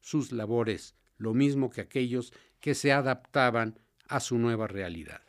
sus 0.00 0.32
labores, 0.32 0.94
lo 1.16 1.34
mismo 1.34 1.70
que 1.70 1.80
aquellos 1.80 2.32
que 2.60 2.74
se 2.74 2.92
adaptaban 2.92 3.78
a 4.08 4.20
su 4.20 4.38
nueva 4.38 4.66
realidad. 4.66 5.20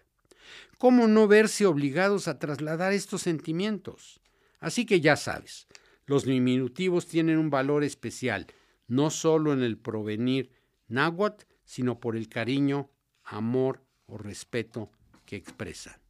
¿Cómo 0.78 1.08
no 1.08 1.28
verse 1.28 1.66
obligados 1.66 2.28
a 2.28 2.40
trasladar 2.40 2.94
estos 2.94 3.22
sentimientos? 3.22 4.22
Así 4.60 4.86
que 4.86 5.02
ya 5.02 5.16
sabes, 5.16 5.68
los 6.10 6.26
diminutivos 6.26 7.06
tienen 7.06 7.38
un 7.38 7.52
valor 7.52 7.84
especial, 7.84 8.48
no 8.88 9.12
solo 9.12 9.54
en 9.54 9.62
el 9.62 9.78
provenir 9.78 10.50
náhuatl, 10.88 11.46
sino 11.66 12.00
por 12.00 12.18
el 12.18 12.28
cariño, 12.28 12.90
amor 13.24 13.84
o 14.08 14.18
respeto 14.18 14.90
que 15.28 15.36
expresan. 15.36 16.02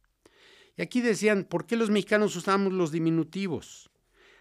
Y 0.78 0.80
aquí 0.80 1.02
decían, 1.02 1.44
¿por 1.44 1.66
qué 1.66 1.76
los 1.76 1.90
mexicanos 1.90 2.34
usamos 2.34 2.72
los 2.72 2.92
diminutivos? 2.92 3.90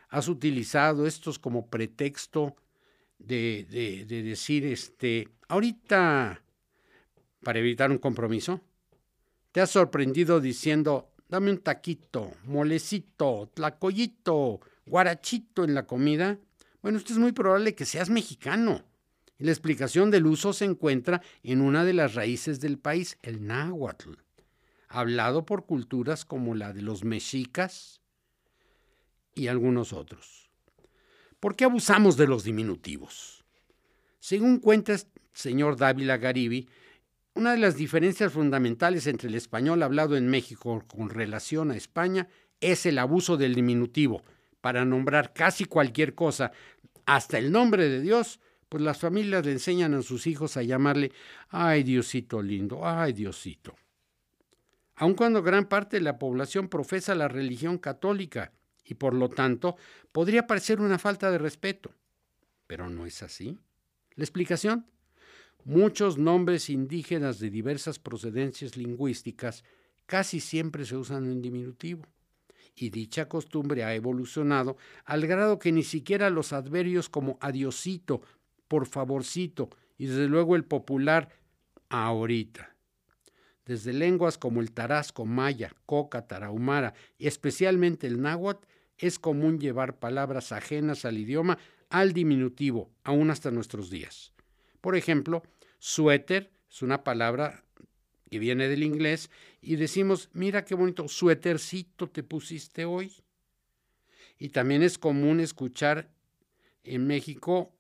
Has 0.08 0.30
utilizado 0.30 1.06
estos 1.06 1.40
como 1.40 1.70
pretexto 1.70 2.56
de, 3.18 4.06
decir, 4.08 4.66
este, 4.66 5.28
ahorita, 5.50 6.42
para 7.44 7.60
evitar 7.60 7.92
un 7.92 7.98
compromiso, 7.98 8.62
te 9.52 9.60
has 9.60 9.72
sorprendido 9.72 10.40
diciendo, 10.40 11.12
dame 11.28 11.52
un 11.52 11.58
taquito, 11.58 12.32
molecito, 12.46 13.52
tlacoyito, 13.54 14.62
guarachito 14.90 15.64
en 15.64 15.76
la 15.76 15.86
comida. 15.86 16.40
Bueno, 16.82 16.98
esto 16.98 17.14
es 17.14 17.20
muy 17.20 17.32
probable 17.32 17.76
que 17.76 17.86
seas 17.86 18.10
mexicano. 18.10 18.84
La 19.38 19.52
explicación 19.52 20.12
del 20.12 20.26
uso 20.26 20.52
se 20.52 20.66
encuentra 20.66 21.22
en 21.44 21.62
una 21.62 21.86
de 21.86 21.94
las 21.94 22.16
raíces 22.16 22.60
del 22.60 22.78
país, 22.78 23.18
el 23.22 23.46
náhuatl, 23.46 24.16
hablado 24.90 25.46
por 25.46 25.66
culturas 25.66 26.26
como 26.26 26.56
la 26.56 26.74
de 26.74 26.82
los 26.82 27.06
mexicas 27.06 28.02
y 29.36 29.48
algunos 29.48 29.94
otros. 29.94 30.50
¿Por 31.40 31.56
qué 31.56 31.64
abusamos 31.64 32.18
de 32.18 32.28
los 32.28 32.44
diminutivos? 32.44 33.46
Según 34.20 34.60
cuenta 34.60 34.94
el 34.94 35.02
señor 35.32 35.78
Dávila 35.78 36.18
Garibi, 36.18 36.68
una 37.36 37.52
de 37.52 37.60
las 37.60 37.78
diferencias 37.78 38.34
fundamentales 38.34 39.08
entre 39.08 39.30
el 39.30 39.36
español 39.36 39.82
hablado 39.84 40.18
en 40.18 40.28
México 40.28 40.84
con 40.88 41.10
relación 41.10 41.72
a 41.72 41.78
España 41.78 42.28
es 42.60 42.86
el 42.86 42.98
abuso 42.98 43.38
del 43.38 43.56
diminutivo. 43.56 44.24
Para 44.62 44.86
nombrar 44.86 45.34
casi 45.34 45.66
cualquier 45.66 46.16
cosa, 46.16 46.52
hasta 47.06 47.38
el 47.38 47.52
nombre 47.52 47.88
de 47.90 48.02
Dios, 48.02 48.40
pues 48.68 48.84
las 48.84 49.00
familias 49.00 49.46
le 49.46 49.54
enseñan 49.54 49.94
a 49.94 50.02
sus 50.02 50.28
hijos 50.28 50.58
a 50.58 50.64
llamarle, 50.64 51.12
ay 51.50 51.84
Diosito 51.84 52.42
lindo, 52.42 52.88
ay 52.88 53.14
Diosito. 53.14 53.76
Aun 54.96 55.16
cuando 55.16 55.42
gran 55.42 55.66
parte 55.66 55.98
de 55.98 56.04
la 56.04 56.20
población 56.20 56.68
profesa 56.68 57.16
la 57.16 57.28
religión 57.28 57.78
católica, 57.78 58.52
y 58.84 58.96
por 58.96 59.14
lo 59.14 59.30
tanto 59.30 59.78
podría 60.12 60.48
parecer 60.48 60.82
una 60.82 60.98
falta 61.00 61.32
de 61.32 61.38
respeto. 61.38 61.92
Pero 62.68 62.90
no 62.90 63.06
es 63.06 63.24
así. 63.24 63.58
La 64.16 64.24
explicación. 64.24 64.86
Muchos 65.64 66.18
nombres 66.18 66.70
indígenas 66.70 67.40
de 67.40 67.50
diversas 67.50 68.00
procedencias 68.00 68.78
lingüísticas 68.78 69.64
casi 70.06 70.40
siempre 70.40 70.86
se 70.86 70.98
usan 70.98 71.26
en 71.26 71.42
diminutivo. 71.42 72.04
Y 72.76 72.90
dicha 72.90 73.28
costumbre 73.28 73.84
ha 73.84 73.94
evolucionado 73.94 74.78
al 75.06 75.28
grado 75.28 75.60
que 75.60 75.72
ni 75.72 75.84
siquiera 75.84 76.30
los 76.30 76.54
adverbios 76.54 77.10
como 77.10 77.38
adiosito, 77.42 78.22
por 78.70 78.86
favorcito 78.86 79.70
y 79.98 80.06
desde 80.06 80.28
luego 80.28 80.56
el 80.56 80.64
popular 80.64 81.30
ahorita. 81.90 82.76
Desde 83.66 83.94
lenguas 83.94 84.38
como 84.38 84.62
el 84.62 84.72
tarasco, 84.72 85.26
maya, 85.26 85.74
coca, 85.86 86.26
tarahumara 86.26 86.94
y 87.18 87.28
especialmente 87.28 88.08
el 88.08 88.22
náhuatl 88.22 88.66
es 88.98 89.20
común 89.20 89.60
llevar 89.60 90.00
palabras 90.00 90.52
ajenas 90.52 91.04
al 91.06 91.18
idioma 91.18 91.58
al 91.90 92.14
diminutivo, 92.14 92.92
aún 93.04 93.32
hasta 93.32 93.52
nuestros 93.52 93.90
días. 93.90 94.32
Por 94.80 94.96
ejemplo, 94.96 95.44
suéter 95.80 96.52
es 96.70 96.82
una 96.82 97.04
palabra 97.04 97.64
que 98.30 98.40
viene 98.40 98.68
del 98.68 98.84
inglés 98.84 99.30
y 99.62 99.76
decimos, 99.76 100.30
mira 100.34 100.66
qué 100.66 100.76
bonito 100.76 101.08
suétercito 101.08 102.10
te 102.10 102.24
pusiste 102.24 102.86
hoy. 102.86 103.14
Y 104.38 104.50
también 104.50 104.84
es 104.84 104.98
común 104.98 105.40
escuchar 105.40 106.10
en 106.84 107.08
México 107.08 107.74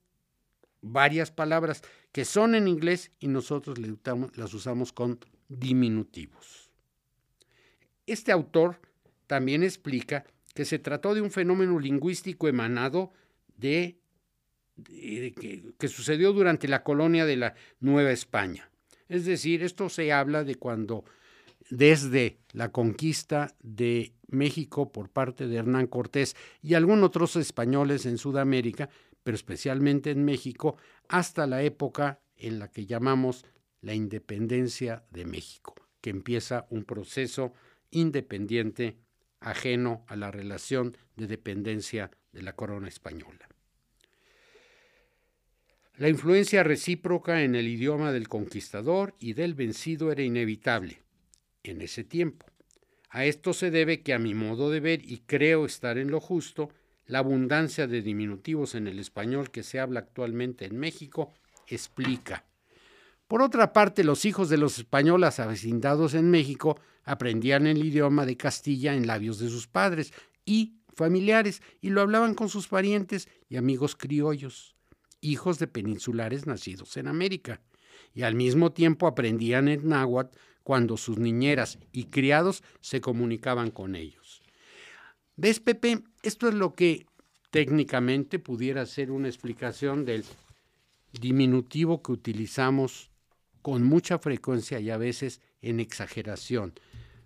varias 0.82 1.32
palabras 1.32 1.82
que 2.12 2.26
son 2.26 2.56
en 2.56 2.68
inglés 2.68 3.12
y 3.20 3.28
nosotros 3.28 3.78
las 3.80 4.54
usamos 4.54 4.92
con 4.92 5.20
diminutivos. 5.48 6.72
Este 8.06 8.32
autor 8.32 8.80
también 9.28 9.64
explica 9.64 10.26
que 10.56 10.66
se 10.66 10.80
trató 10.80 11.14
de 11.14 11.22
un 11.22 11.32
fenómeno 11.32 11.80
lingüístico 11.80 12.48
emanado 12.48 13.14
de, 13.56 14.00
que, 14.84 15.88
sucedió 15.88 16.34
durante 16.34 16.68
la 16.68 16.84
colonia 16.84 17.26
de 17.26 17.38
la 17.38 17.56
Nueva 17.80 18.12
España. 18.12 18.69
Es 19.10 19.26
decir, 19.26 19.64
esto 19.64 19.90
se 19.90 20.14
habla 20.14 20.44
de 20.44 20.56
cuando 20.56 21.04
desde 21.70 22.40
la 22.54 22.72
conquista 22.72 23.56
de 23.62 24.14
México 24.28 24.92
por 24.92 25.10
parte 25.10 25.48
de 25.48 25.58
Hernán 25.58 25.88
Cortés 25.88 26.36
y 26.62 26.76
algunos 26.76 27.08
otros 27.08 27.36
españoles 27.36 28.06
en 28.06 28.18
Sudamérica, 28.18 28.90
pero 29.24 29.36
especialmente 29.36 30.12
en 30.12 30.24
México, 30.24 30.78
hasta 31.08 31.48
la 31.48 31.64
época 31.64 32.22
en 32.38 32.60
la 32.60 32.70
que 32.70 32.86
llamamos 32.86 33.46
la 33.82 33.94
independencia 33.94 35.04
de 35.10 35.26
México, 35.26 35.76
que 36.02 36.12
empieza 36.12 36.68
un 36.70 36.86
proceso 36.86 37.54
independiente 37.92 38.98
ajeno 39.40 40.06
a 40.08 40.16
la 40.16 40.32
relación 40.32 40.96
de 41.16 41.28
dependencia 41.28 42.12
de 42.32 42.44
la 42.44 42.56
corona 42.56 42.88
española. 42.88 43.49
La 46.00 46.08
influencia 46.08 46.64
recíproca 46.64 47.44
en 47.44 47.56
el 47.56 47.68
idioma 47.68 48.14
del 48.14 48.30
conquistador 48.30 49.16
y 49.20 49.34
del 49.34 49.54
vencido 49.54 50.14
era 50.14 50.24
inevitable 50.24 51.02
en 51.62 51.82
ese 51.82 52.06
tiempo. 52.06 52.46
A 53.10 53.26
esto 53.26 53.52
se 53.52 53.70
debe 53.70 54.02
que 54.02 54.14
a 54.14 54.18
mi 54.18 54.34
modo 54.34 54.72
de 54.72 54.80
ver, 54.80 55.02
y 55.04 55.18
creo 55.26 55.66
estar 55.66 55.98
en 55.98 56.10
lo 56.10 56.22
justo, 56.22 56.70
la 57.06 57.20
abundancia 57.20 57.86
de 57.86 58.02
diminutivos 58.02 58.76
en 58.76 58.88
el 58.88 58.98
español 58.98 59.52
que 59.52 59.62
se 59.62 59.82
habla 59.82 60.00
actualmente 60.00 60.64
en 60.64 60.78
México 60.80 61.34
explica. 61.68 62.46
Por 63.28 63.42
otra 63.42 63.74
parte, 63.74 64.06
los 64.06 64.24
hijos 64.24 64.48
de 64.48 64.56
los 64.56 64.78
españoles 64.78 65.38
avecindados 65.42 66.14
en 66.14 66.32
México 66.32 66.80
aprendían 67.04 67.68
el 67.68 67.84
idioma 67.84 68.26
de 68.26 68.38
Castilla 68.38 68.94
en 68.94 69.06
labios 69.06 69.38
de 69.40 69.50
sus 69.50 69.68
padres 69.68 70.14
y 70.46 70.76
familiares 70.96 71.62
y 71.82 71.90
lo 71.90 72.00
hablaban 72.00 72.36
con 72.36 72.48
sus 72.48 72.70
parientes 72.70 73.28
y 73.50 73.58
amigos 73.58 73.98
criollos, 73.98 74.79
hijos 75.22 75.60
de 75.60 75.68
peninsulares 75.68 76.48
nacidos 76.48 76.98
en 76.98 77.08
América, 77.08 77.62
y 78.14 78.24
al 78.24 78.36
mismo 78.36 78.72
tiempo 78.72 79.08
aprendían 79.08 79.68
el 79.68 79.88
náhuatl 79.88 80.38
cuando 80.64 80.98
sus 80.98 81.18
niñeras 81.18 81.80
y 81.92 82.06
criados 82.06 82.64
se 82.80 83.02
comunicaban 83.02 83.72
con 83.72 83.96
ellos. 83.96 84.42
¿Ves, 85.36 85.60
Pepe? 85.60 86.04
Esto 86.22 86.48
es 86.48 86.54
lo 86.54 86.76
que 86.76 87.06
técnicamente 87.50 88.40
pudiera 88.40 88.86
ser 88.86 89.12
una 89.12 89.28
explicación 89.28 90.06
del 90.06 90.24
diminutivo 91.14 92.04
que 92.04 92.12
utilizamos 92.12 93.10
con 93.62 93.84
mucha 93.84 94.20
frecuencia 94.20 94.80
y 94.80 94.90
a 94.90 94.98
veces 94.98 95.42
en 95.62 95.80
exageración. 95.80 96.74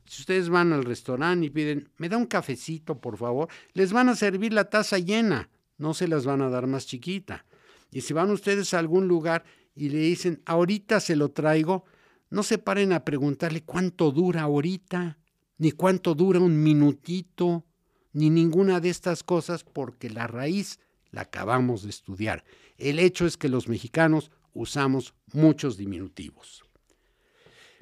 Si 0.05 0.21
ustedes 0.21 0.49
van 0.49 0.73
al 0.73 0.83
restaurante 0.83 1.47
y 1.47 1.49
piden, 1.49 1.89
me 1.97 2.09
da 2.09 2.17
un 2.17 2.25
cafecito, 2.25 2.99
por 2.99 3.17
favor, 3.17 3.49
les 3.73 3.93
van 3.93 4.09
a 4.09 4.15
servir 4.15 4.53
la 4.53 4.69
taza 4.69 4.99
llena, 4.99 5.49
no 5.77 5.93
se 5.93 6.07
las 6.07 6.25
van 6.25 6.41
a 6.41 6.49
dar 6.49 6.67
más 6.67 6.85
chiquita. 6.85 7.45
Y 7.93 8.01
si 8.01 8.13
van 8.13 8.31
ustedes 8.31 8.73
a 8.73 8.79
algún 8.79 9.07
lugar 9.07 9.45
y 9.75 9.89
le 9.89 9.99
dicen, 9.99 10.41
ahorita 10.45 10.99
se 10.99 11.15
lo 11.15 11.29
traigo, 11.29 11.85
no 12.29 12.43
se 12.43 12.57
paren 12.57 12.91
a 12.91 13.05
preguntarle 13.05 13.63
cuánto 13.63 14.11
dura 14.11 14.41
ahorita, 14.41 15.19
ni 15.57 15.71
cuánto 15.71 16.15
dura 16.15 16.39
un 16.39 16.61
minutito, 16.61 17.65
ni 18.11 18.29
ninguna 18.29 18.79
de 18.79 18.89
estas 18.89 19.23
cosas, 19.23 19.63
porque 19.63 20.09
la 20.09 20.27
raíz 20.27 20.79
la 21.11 21.21
acabamos 21.21 21.83
de 21.83 21.91
estudiar. 21.91 22.43
El 22.77 22.99
hecho 22.99 23.25
es 23.25 23.37
que 23.37 23.49
los 23.49 23.67
mexicanos 23.67 24.31
usamos 24.53 25.13
muchos 25.31 25.77
diminutivos. 25.77 26.63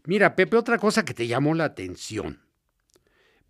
Mira, 0.05 0.35
Pepe, 0.35 0.57
otra 0.57 0.77
cosa 0.77 1.05
que 1.05 1.13
te 1.13 1.27
llamó 1.27 1.53
la 1.55 1.65
atención, 1.65 2.41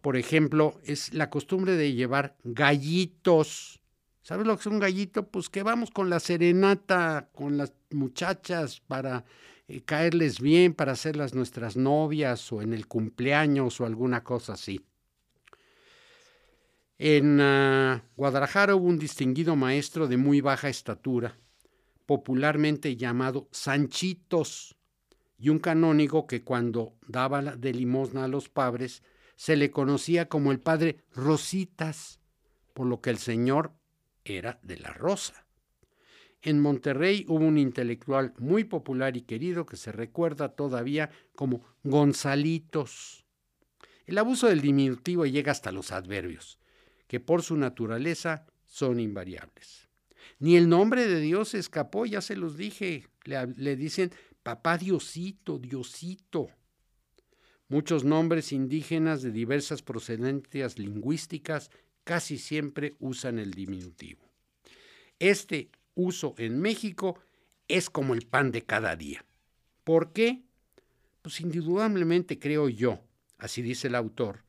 por 0.02 0.18
ejemplo, 0.18 0.80
es 0.84 1.14
la 1.14 1.30
costumbre 1.30 1.76
de 1.76 1.94
llevar 1.94 2.36
gallitos. 2.44 3.81
¿Sabes 4.22 4.46
lo 4.46 4.56
que 4.56 4.62
es 4.62 4.68
un 4.68 4.80
gallito? 4.80 5.28
Pues 5.28 5.50
que 5.50 5.64
vamos 5.64 5.90
con 5.90 6.10
la 6.10 6.20
serenata, 6.20 7.30
con 7.34 7.58
las 7.58 7.74
muchachas 7.90 8.82
para 8.82 9.26
eh, 9.68 9.82
caerles 9.84 10.42
bien 10.42 10.74
para 10.74 10.92
hacerlas 10.92 11.34
nuestras 11.34 11.78
novias 11.78 12.52
o 12.52 12.62
en 12.62 12.74
el 12.74 12.88
cumpleaños 12.88 13.80
o 13.80 13.86
alguna 13.86 14.24
cosa 14.24 14.54
así. 14.54 14.86
En 16.98 17.40
ah, 17.40 18.04
Guadalajara 18.18 18.76
hubo 18.76 18.88
un 18.88 19.00
distinguido 19.00 19.56
maestro 19.56 20.08
de 20.08 20.18
muy 20.18 20.42
baja 20.42 20.68
estatura, 20.70 21.38
popularmente 22.06 22.98
llamado 22.98 23.48
Sanchitos, 23.52 24.76
y 25.40 25.50
un 25.50 25.58
canónigo 25.58 26.28
que 26.28 26.44
cuando 26.44 26.94
daba 27.08 27.42
de 27.42 27.74
limosna 27.74 28.26
a 28.26 28.28
los 28.28 28.50
padres 28.50 29.02
se 29.36 29.56
le 29.56 29.72
conocía 29.72 30.30
como 30.30 30.52
el 30.52 30.60
padre 30.60 30.98
Rositas, 31.16 32.20
por 32.74 32.86
lo 32.86 33.02
que 33.02 33.10
el 33.10 33.18
señor 33.18 33.74
era 34.26 34.60
de 34.64 34.78
la 34.78 34.94
rosa. 34.94 35.46
En 36.42 36.60
Monterrey 36.60 37.26
hubo 37.28 37.46
un 37.46 37.58
intelectual 37.58 38.34
muy 38.40 38.64
popular 38.64 39.16
y 39.16 39.22
querido 39.22 39.66
que 39.66 39.78
se 39.78 39.92
recuerda 39.92 40.50
todavía 40.50 41.12
como 41.36 41.64
Gonzalitos. 41.84 43.26
El 44.06 44.18
abuso 44.18 44.48
del 44.48 44.62
diminutivo 44.62 45.26
llega 45.26 45.52
hasta 45.52 45.72
los 45.72 45.92
adverbios, 45.92 46.58
que 47.08 47.20
por 47.20 47.44
su 47.44 47.58
naturaleza 47.58 48.48
son 48.66 49.00
invariables. 49.00 49.88
Ni 50.40 50.56
el 50.56 50.68
nombre 50.68 51.08
de 51.08 51.20
Dios 51.20 51.54
escapó, 51.54 52.06
ya 52.06 52.22
se 52.22 52.36
los 52.36 52.58
dije. 52.58 53.08
Le, 53.26 53.46
le 53.56 53.76
dicen 53.76 54.12
papá 54.42 54.78
Diosito, 54.78 55.60
Diosito. 55.60 56.50
Muchos 57.68 58.04
nombres 58.04 58.52
indígenas 58.52 59.22
de 59.22 59.32
diversas 59.32 59.84
procedencias 59.84 60.80
lingüísticas 60.80 61.70
casi 62.04 62.38
siempre 62.38 62.96
usan 63.00 63.40
el 63.40 63.52
diminutivo. 63.52 64.22
Este 65.20 65.70
uso 65.96 66.34
en 66.38 66.60
México 66.60 67.20
es 67.68 67.90
como 67.90 68.14
el 68.14 68.26
pan 68.26 68.52
de 68.52 68.64
cada 68.64 68.96
día. 68.96 69.24
¿Por 69.84 70.14
qué? 70.14 70.42
Pues 71.22 71.40
indudablemente 71.42 72.40
creo 72.40 72.70
yo, 72.70 73.02
así 73.38 73.62
dice 73.62 73.88
el 73.88 73.96
autor, 73.96 74.44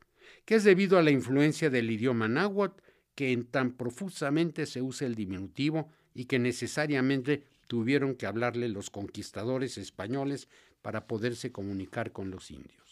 que 0.44 0.56
es 0.56 0.64
debido 0.64 0.98
a 0.98 1.02
la 1.02 1.10
influencia 1.10 1.70
del 1.70 1.90
idioma 1.90 2.28
náhuatl 2.28 2.80
que 3.14 3.32
en 3.32 3.44
tan 3.44 3.72
profusamente 3.72 4.66
se 4.66 4.80
usa 4.80 5.06
el 5.06 5.14
diminutivo 5.14 5.90
y 6.14 6.24
que 6.24 6.38
necesariamente 6.38 7.44
tuvieron 7.66 8.14
que 8.14 8.26
hablarle 8.26 8.68
los 8.68 8.90
conquistadores 8.90 9.78
españoles 9.78 10.48
para 10.82 11.06
poderse 11.06 11.52
comunicar 11.52 12.12
con 12.12 12.30
los 12.30 12.50
indios. 12.50 12.91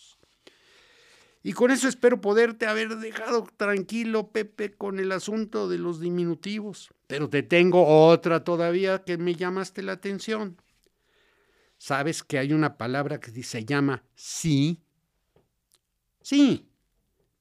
Y 1.42 1.54
con 1.54 1.70
eso 1.70 1.88
espero 1.88 2.20
poderte 2.20 2.66
haber 2.66 2.96
dejado 2.96 3.46
tranquilo, 3.56 4.30
Pepe, 4.30 4.72
con 4.72 4.98
el 5.00 5.10
asunto 5.10 5.68
de 5.68 5.78
los 5.78 6.00
diminutivos. 6.00 6.90
Pero 7.06 7.30
te 7.30 7.42
tengo 7.42 7.86
otra 7.86 8.44
todavía 8.44 9.04
que 9.04 9.16
me 9.16 9.34
llamaste 9.34 9.82
la 9.82 9.92
atención. 9.92 10.60
¿Sabes 11.78 12.22
que 12.22 12.38
hay 12.38 12.52
una 12.52 12.76
palabra 12.76 13.20
que 13.20 13.42
se 13.42 13.64
llama 13.64 14.04
sí? 14.14 14.82
Sí, 16.20 16.68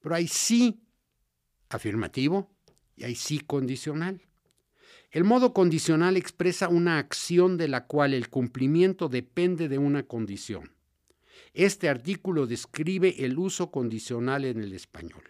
pero 0.00 0.14
hay 0.14 0.28
sí 0.28 0.80
afirmativo 1.68 2.50
y 2.96 3.04
hay 3.04 3.14
sí 3.14 3.40
condicional. 3.40 4.22
El 5.10 5.24
modo 5.24 5.52
condicional 5.52 6.16
expresa 6.16 6.68
una 6.68 6.98
acción 6.98 7.58
de 7.58 7.68
la 7.68 7.86
cual 7.86 8.14
el 8.14 8.30
cumplimiento 8.30 9.08
depende 9.08 9.68
de 9.68 9.76
una 9.76 10.04
condición. 10.04 10.72
Este 11.54 11.88
artículo 11.88 12.46
describe 12.46 13.24
el 13.24 13.38
uso 13.38 13.70
condicional 13.70 14.44
en 14.44 14.62
el 14.62 14.72
español. 14.72 15.24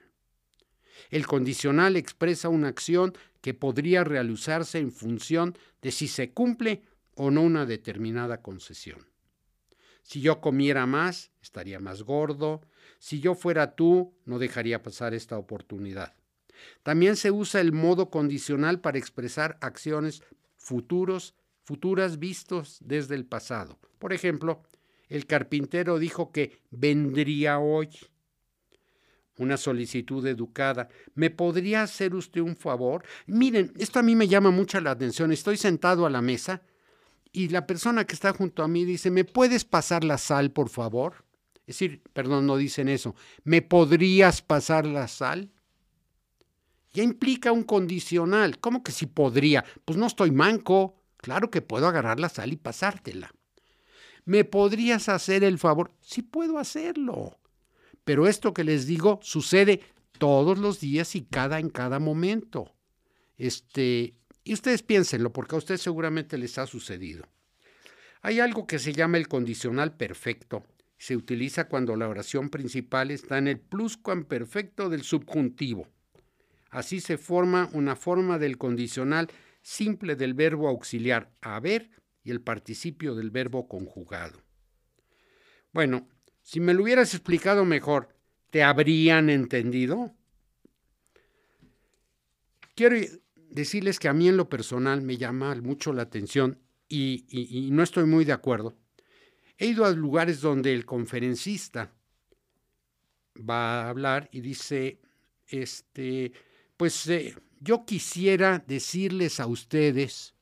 El 1.11 1.27
condicional 1.27 1.97
expresa 1.97 2.49
una 2.49 2.69
acción 2.69 3.15
que 3.41 3.55
podría 3.55 4.05
realizarse 4.05 4.79
en 4.79 4.93
función 4.93 5.57
de 5.81 5.91
si 5.93 6.09
se 6.09 6.33
cumple 6.33 6.83
o 7.15 7.31
no 7.31 7.43
una 7.43 7.65
determinada 7.67 8.43
concesión. 8.43 9.07
Si 10.03 10.21
yo 10.21 10.41
comiera 10.41 10.87
más, 10.87 11.31
estaría 11.43 11.81
más 11.81 12.03
gordo. 12.03 12.61
Si 12.99 13.21
yo 13.21 13.35
fuera 13.35 13.75
tú, 13.75 14.15
no 14.25 14.39
dejaría 14.39 14.83
pasar 14.83 15.15
esta 15.15 15.39
oportunidad. 15.39 16.15
También 16.83 17.17
se 17.17 17.31
usa 17.31 17.61
el 17.61 17.73
modo 17.73 18.11
condicional 18.11 18.81
para 18.81 18.99
expresar 18.99 19.57
acciones 19.61 20.23
futuros, 20.57 21.35
futuras 21.63 22.19
vistos 22.19 22.79
desde 22.81 23.15
el 23.15 23.25
pasado. 23.25 23.79
Por 23.99 24.13
ejemplo, 24.13 24.63
el 25.11 25.27
carpintero 25.27 25.99
dijo 25.99 26.33
que 26.33 26.62
vendría 26.70 27.59
hoy. 27.59 27.90
Una 29.37 29.57
solicitud 29.57 30.25
educada. 30.27 30.88
¿Me 31.14 31.31
podría 31.31 31.83
hacer 31.83 32.14
usted 32.14 32.40
un 32.40 32.57
favor? 32.57 33.05
Miren, 33.27 33.73
esto 33.77 33.99
a 33.99 34.03
mí 34.03 34.14
me 34.14 34.29
llama 34.29 34.51
mucho 34.51 34.81
la 34.81 34.92
atención. 34.92 35.33
Estoy 35.33 35.57
sentado 35.57 36.07
a 36.07 36.11
la 36.11 36.23
mesa 36.23 36.62
y 37.33 37.49
la 37.49 37.66
persona 37.66 38.07
que 38.07 38.14
está 38.14 38.33
junto 38.33 38.62
a 38.62 38.68
mí 38.68 38.85
dice, 38.85 39.11
¿me 39.11 39.25
puedes 39.25 39.64
pasar 39.64 40.05
la 40.05 40.18
sal, 40.18 40.53
por 40.53 40.68
favor? 40.68 41.25
Es 41.66 41.79
decir, 41.79 42.03
perdón, 42.12 42.46
no 42.46 42.57
dicen 42.57 42.88
eso. 42.88 43.14
¿Me 43.42 43.62
podrías 43.62 44.42
pasar 44.42 44.87
la 44.87 45.09
sal? 45.09 45.51
Ya 46.93 47.03
implica 47.03 47.51
un 47.51 47.62
condicional. 47.62 48.59
¿Cómo 48.59 48.82
que 48.82 48.93
si 48.93 49.07
podría? 49.07 49.64
Pues 49.85 49.99
no 49.99 50.07
estoy 50.07 50.30
manco. 50.30 51.03
Claro 51.16 51.51
que 51.51 51.62
puedo 51.62 51.89
agarrar 51.89 52.20
la 52.20 52.28
sal 52.28 52.53
y 52.53 52.57
pasártela. 52.57 53.32
¿Me 54.31 54.45
podrías 54.45 55.09
hacer 55.09 55.43
el 55.43 55.59
favor? 55.59 55.91
Sí 56.01 56.22
puedo 56.22 56.59
hacerlo. 56.59 57.41
Pero 58.05 58.28
esto 58.28 58.55
que 58.55 58.62
les 58.62 58.87
digo 58.87 59.18
sucede 59.24 59.81
todos 60.18 60.57
los 60.57 60.78
días 60.78 61.16
y 61.16 61.22
cada 61.22 61.59
en 61.59 61.68
cada 61.68 61.99
momento. 61.99 62.72
Este, 63.37 64.14
y 64.45 64.55
ustedes 64.55 64.85
piénsenlo, 64.85 65.33
porque 65.33 65.57
a 65.57 65.59
ustedes 65.59 65.83
seguramente 65.83 66.39
les 66.39 66.59
ha 66.59 66.68
sucedido. 66.68 67.26
Hay 68.22 68.39
algo 68.39 68.68
que 68.68 68.78
se 68.78 68.93
llama 68.93 69.18
el 69.18 69.26
condicional 69.26 69.97
perfecto. 69.97 70.62
Se 70.97 71.16
utiliza 71.16 71.66
cuando 71.66 71.97
la 71.97 72.09
oración 72.09 72.51
principal 72.51 73.11
está 73.11 73.37
en 73.37 73.49
el 73.49 73.59
pluscuamperfecto 73.59 74.89
del 74.91 75.03
subjuntivo. 75.03 75.89
Así 76.70 77.01
se 77.01 77.18
forma 77.18 77.68
una 77.72 77.97
forma 77.97 78.39
del 78.39 78.59
condicional 78.59 79.26
simple 79.61 80.14
del 80.14 80.35
verbo 80.35 80.68
auxiliar 80.68 81.33
haber 81.41 81.91
y 82.23 82.31
el 82.31 82.41
participio 82.41 83.14
del 83.14 83.31
verbo 83.31 83.68
conjugado. 83.68 84.43
Bueno, 85.73 86.09
si 86.43 86.61
me 86.61 86.75
lo 86.75 86.83
hubieras 86.83 87.14
explicado 87.14 87.64
mejor, 87.64 88.16
¿te 88.51 88.62
habrían 88.62 89.31
entendido? 89.31 90.14
Quiero 92.75 92.97
decirles 93.51 93.99
que 93.99 94.09
a 94.09 94.12
mí 94.12 94.29
en 94.29 94.37
lo 94.37 94.49
personal 94.49 95.03
me 95.03 95.16
llama 95.16 95.55
mucho 95.57 95.93
la 95.93 96.03
atención 96.03 96.59
y, 96.89 97.68
no 97.71 97.83
estoy 97.83 98.05
muy 98.05 98.25
de 98.25 98.33
acuerdo. 98.33 98.77
He 99.59 99.66
ido 99.66 99.85
a 99.85 99.91
lugares 99.91 100.41
donde 100.41 100.73
el 100.73 100.87
conferencista 100.87 101.93
va 103.39 103.85
a 103.85 103.91
hablar 103.91 104.29
y 104.33 104.41
dice, 104.41 105.01
este, 105.47 106.33
pues 106.77 107.07
eh, 107.09 107.37
yo 107.61 107.85
quisiera 107.85 108.64
decirles 108.66 109.39
a 109.39 109.47
ustedes, 109.47 110.35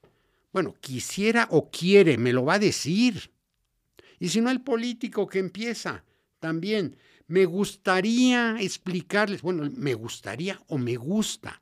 bueno, 0.52 0.74
quisiera 0.80 1.48
o 1.50 1.70
quiere, 1.70 2.18
me 2.18 2.32
lo 2.32 2.44
va 2.44 2.54
a 2.54 2.58
decir. 2.58 3.30
Y 4.18 4.28
si 4.28 4.40
no, 4.40 4.50
el 4.50 4.62
político 4.62 5.26
que 5.26 5.38
empieza 5.38 6.04
también, 6.40 6.96
me 7.26 7.44
gustaría 7.44 8.56
explicarles, 8.60 9.42
bueno, 9.42 9.70
me 9.76 9.94
gustaría 9.94 10.60
o 10.68 10.78
me 10.78 10.96
gusta. 10.96 11.60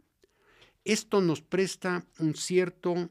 Esto 0.85 1.21
nos 1.21 1.43
presta 1.43 2.07
un 2.21 2.35
cierto 2.37 3.11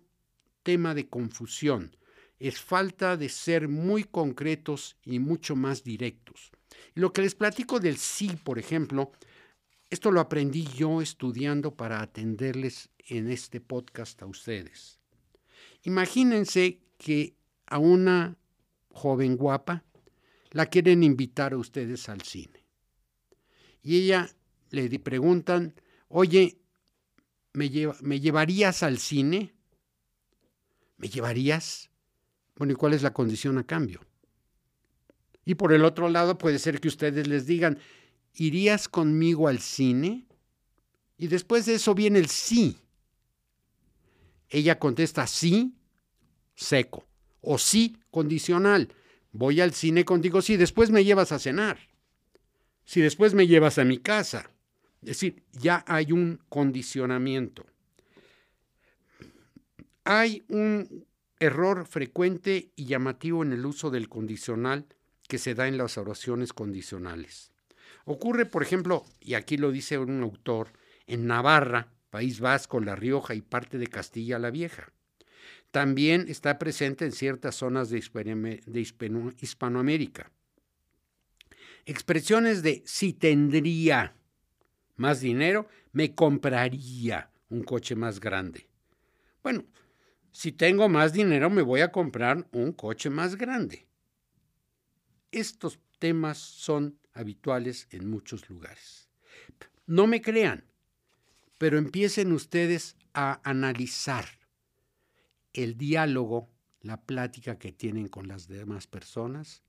tema 0.64 0.96
de 0.96 1.10
confusión. 1.10 1.96
Es 2.40 2.60
falta 2.60 3.18
de 3.18 3.30
ser 3.30 3.68
muy 3.68 4.06
concretos 4.06 4.98
y 5.04 5.20
mucho 5.20 5.56
más 5.56 5.84
directos. 5.84 6.52
Lo 6.94 7.12
que 7.12 7.22
les 7.22 7.36
platico 7.36 7.80
del 7.80 7.98
sí, 7.98 8.32
por 8.44 8.60
ejemplo, 8.60 9.12
esto 9.90 10.12
lo 10.12 10.22
aprendí 10.22 10.64
yo 10.64 11.02
estudiando 11.02 11.76
para 11.76 12.02
atenderles 12.02 12.90
en 13.08 13.30
este 13.30 13.62
podcast 13.62 14.22
a 14.22 14.26
ustedes. 14.26 15.00
Imagínense 15.86 16.82
que 16.98 17.36
a 17.68 17.78
una 17.78 18.38
joven 18.90 19.38
guapa 19.38 19.84
la 20.50 20.66
quieren 20.66 21.04
invitar 21.04 21.54
a 21.54 21.58
ustedes 21.58 22.10
al 22.10 22.22
cine. 22.22 22.66
Y 23.84 23.98
ella 23.98 24.30
le 24.72 25.00
preguntan, 25.00 25.76
oye, 26.08 26.58
¿me, 27.54 27.70
¿me 28.02 28.20
llevarías 28.20 28.82
al 28.82 28.98
cine? 28.98 29.54
¿Me 30.98 31.08
llevarías? 31.08 31.92
Bueno, 32.56 32.74
¿y 32.74 32.76
cuál 32.76 32.94
es 32.94 33.04
la 33.04 33.14
condición 33.14 33.60
a 33.60 33.64
cambio? 33.64 34.02
Y 35.46 35.54
por 35.54 35.72
el 35.72 35.86
otro 35.86 36.10
lado 36.10 36.40
puede 36.40 36.58
ser 36.58 36.82
que 36.82 36.88
ustedes 36.88 37.28
les 37.28 37.46
digan, 37.46 37.78
¿irías 38.34 38.90
conmigo 38.90 39.48
al 39.48 39.60
cine? 39.60 40.26
Y 41.18 41.28
después 41.28 41.68
de 41.68 41.76
eso 41.76 41.94
viene 41.94 42.18
el 42.18 42.28
sí. 42.28 42.80
Ella 44.56 44.80
contesta 44.80 45.28
sí, 45.28 45.76
seco, 46.56 47.06
o 47.42 47.58
sí, 47.58 48.00
condicional. 48.10 48.88
Voy 49.34 49.60
al 49.60 49.74
cine 49.74 50.06
contigo 50.06 50.42
si 50.42 50.56
después 50.56 50.92
me 50.92 51.04
llevas 51.04 51.34
a 51.34 51.40
cenar, 51.40 51.78
si 52.86 53.02
después 53.02 53.34
me 53.34 53.48
llevas 53.48 53.80
a 53.80 53.84
mi 53.84 53.98
casa. 53.98 54.50
Es 55.02 55.08
decir, 55.08 55.44
ya 55.52 55.84
hay 55.86 56.14
un 56.14 56.40
condicionamiento. 56.48 57.66
Hay 60.06 60.46
un 60.48 61.06
error 61.38 61.86
frecuente 61.86 62.72
y 62.78 62.86
llamativo 62.86 63.44
en 63.44 63.52
el 63.52 63.66
uso 63.66 63.92
del 63.92 64.08
condicional 64.08 64.86
que 65.28 65.38
se 65.38 65.54
da 65.54 65.68
en 65.68 65.78
las 65.78 65.98
oraciones 65.98 66.54
condicionales. 66.54 67.52
Ocurre, 68.06 68.46
por 68.46 68.64
ejemplo, 68.64 69.04
y 69.20 69.34
aquí 69.34 69.58
lo 69.58 69.74
dice 69.74 69.98
un 69.98 70.24
autor, 70.24 70.72
en 71.08 71.28
Navarra, 71.28 71.92
País 72.16 72.40
Vasco, 72.40 72.80
La 72.80 72.96
Rioja 72.96 73.36
y 73.36 73.42
parte 73.42 73.78
de 73.78 73.88
Castilla 73.88 74.40
la 74.40 74.50
Vieja. 74.50 74.94
También 75.72 76.28
está 76.30 76.58
presente 76.58 77.04
en 77.04 77.12
ciertas 77.12 77.56
zonas 77.56 77.90
de, 77.90 77.98
Hispanoamérica. 79.42 80.32
Expresiones 81.86 82.64
de 82.64 82.84
si 82.86 83.12
tendría 83.12 84.16
más 84.96 85.20
dinero, 85.20 85.68
me 85.92 86.16
compraría 86.16 87.32
un 87.50 87.64
coche 87.64 87.98
más 87.98 88.22
grande. 88.22 88.70
Bueno, 89.44 89.66
si 90.32 90.54
tengo 90.54 90.88
más 90.88 91.12
dinero, 91.12 91.50
me 91.50 91.64
voy 91.64 91.82
a 91.82 91.92
comprar 91.92 92.48
un 92.54 92.72
coche 92.72 93.10
más 93.10 93.36
grande. 93.36 93.90
Estos 95.32 95.82
temas 96.00 96.38
son 96.38 96.98
habituales 97.12 97.90
en 97.92 98.10
muchos 98.10 98.50
lugares. 98.50 99.10
No 99.86 100.08
me 100.08 100.22
crean, 100.22 100.64
pero 101.58 101.78
empiecen 101.78 102.32
ustedes 102.32 102.96
a 103.14 103.40
analizar 103.50 104.26
el 105.54 105.78
diálogo, 105.78 106.50
la 106.82 107.02
plática 107.02 107.58
que 107.58 107.72
tienen 107.72 108.08
con 108.08 108.28
las 108.28 108.48
demás 108.48 108.88
personas. 108.88 109.64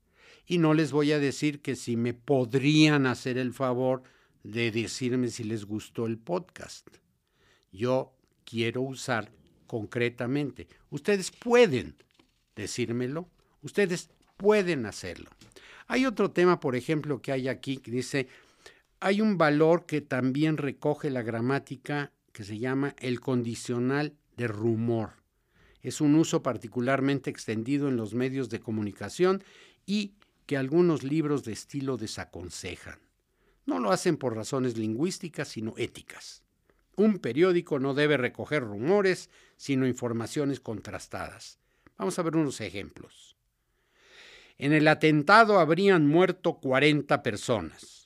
Y 0.45 0.57
no 0.57 0.73
les 0.73 0.91
voy 0.91 1.11
a 1.13 1.19
decir 1.19 1.61
que 1.61 1.75
si 1.75 1.95
me 1.95 2.13
podrían 2.13 3.05
hacer 3.05 3.37
el 3.37 3.53
favor 3.53 4.03
de 4.43 4.71
decirme 4.71 5.29
si 5.29 5.43
les 5.43 5.65
gustó 5.65 6.05
el 6.05 6.17
podcast. 6.17 6.87
Yo 7.71 8.13
quiero 8.43 8.81
usar 8.81 9.31
concretamente. 9.65 10.67
Ustedes 10.89 11.31
pueden 11.31 11.95
decírmelo, 12.55 13.29
ustedes 13.61 14.09
pueden 14.37 14.85
hacerlo. 14.85 15.29
Hay 15.87 16.05
otro 16.05 16.31
tema, 16.31 16.59
por 16.59 16.75
ejemplo, 16.75 17.21
que 17.21 17.31
hay 17.31 17.47
aquí 17.47 17.77
que 17.77 17.91
dice, 17.91 18.27
hay 18.99 19.21
un 19.21 19.37
valor 19.37 19.85
que 19.85 20.01
también 20.01 20.57
recoge 20.57 21.09
la 21.09 21.21
gramática 21.21 22.11
que 22.31 22.43
se 22.43 22.59
llama 22.59 22.95
el 22.99 23.19
condicional 23.19 24.13
de 24.35 24.47
rumor 24.47 25.17
es 25.87 26.01
un 26.01 26.15
uso 26.15 26.43
particularmente 26.43 27.29
extendido 27.29 27.87
en 27.87 27.95
los 27.95 28.13
medios 28.13 28.49
de 28.49 28.59
comunicación 28.59 29.41
y 29.85 30.15
que 30.45 30.57
algunos 30.57 31.03
libros 31.03 31.45
de 31.45 31.53
estilo 31.53 31.95
desaconsejan. 31.95 32.99
No 33.65 33.79
lo 33.79 33.91
hacen 33.91 34.17
por 34.17 34.35
razones 34.35 34.77
lingüísticas, 34.77 35.47
sino 35.47 35.73
éticas. 35.77 36.43
Un 36.97 37.19
periódico 37.19 37.79
no 37.79 37.93
debe 37.93 38.17
recoger 38.17 38.63
rumores, 38.63 39.29
sino 39.55 39.87
informaciones 39.87 40.59
contrastadas. 40.59 41.57
Vamos 41.97 42.19
a 42.19 42.23
ver 42.23 42.35
unos 42.35 42.59
ejemplos. 42.59 43.37
En 44.57 44.73
el 44.73 44.89
atentado 44.89 45.57
habrían 45.57 46.05
muerto 46.05 46.59
40 46.59 47.23
personas. 47.23 47.96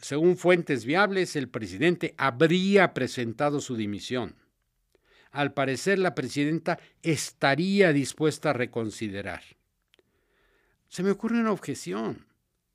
Según 0.00 0.36
fuentes 0.36 0.84
viables, 0.84 1.36
el 1.36 1.48
presidente 1.48 2.14
habría 2.16 2.94
presentado 2.94 3.60
su 3.60 3.76
dimisión 3.76 4.36
al 5.34 5.52
parecer 5.52 5.98
la 5.98 6.14
presidenta 6.14 6.78
estaría 7.02 7.92
dispuesta 7.92 8.50
a 8.50 8.52
reconsiderar. 8.52 9.42
Se 10.88 11.02
me 11.02 11.10
ocurre 11.10 11.40
una 11.40 11.50
objeción. 11.50 12.24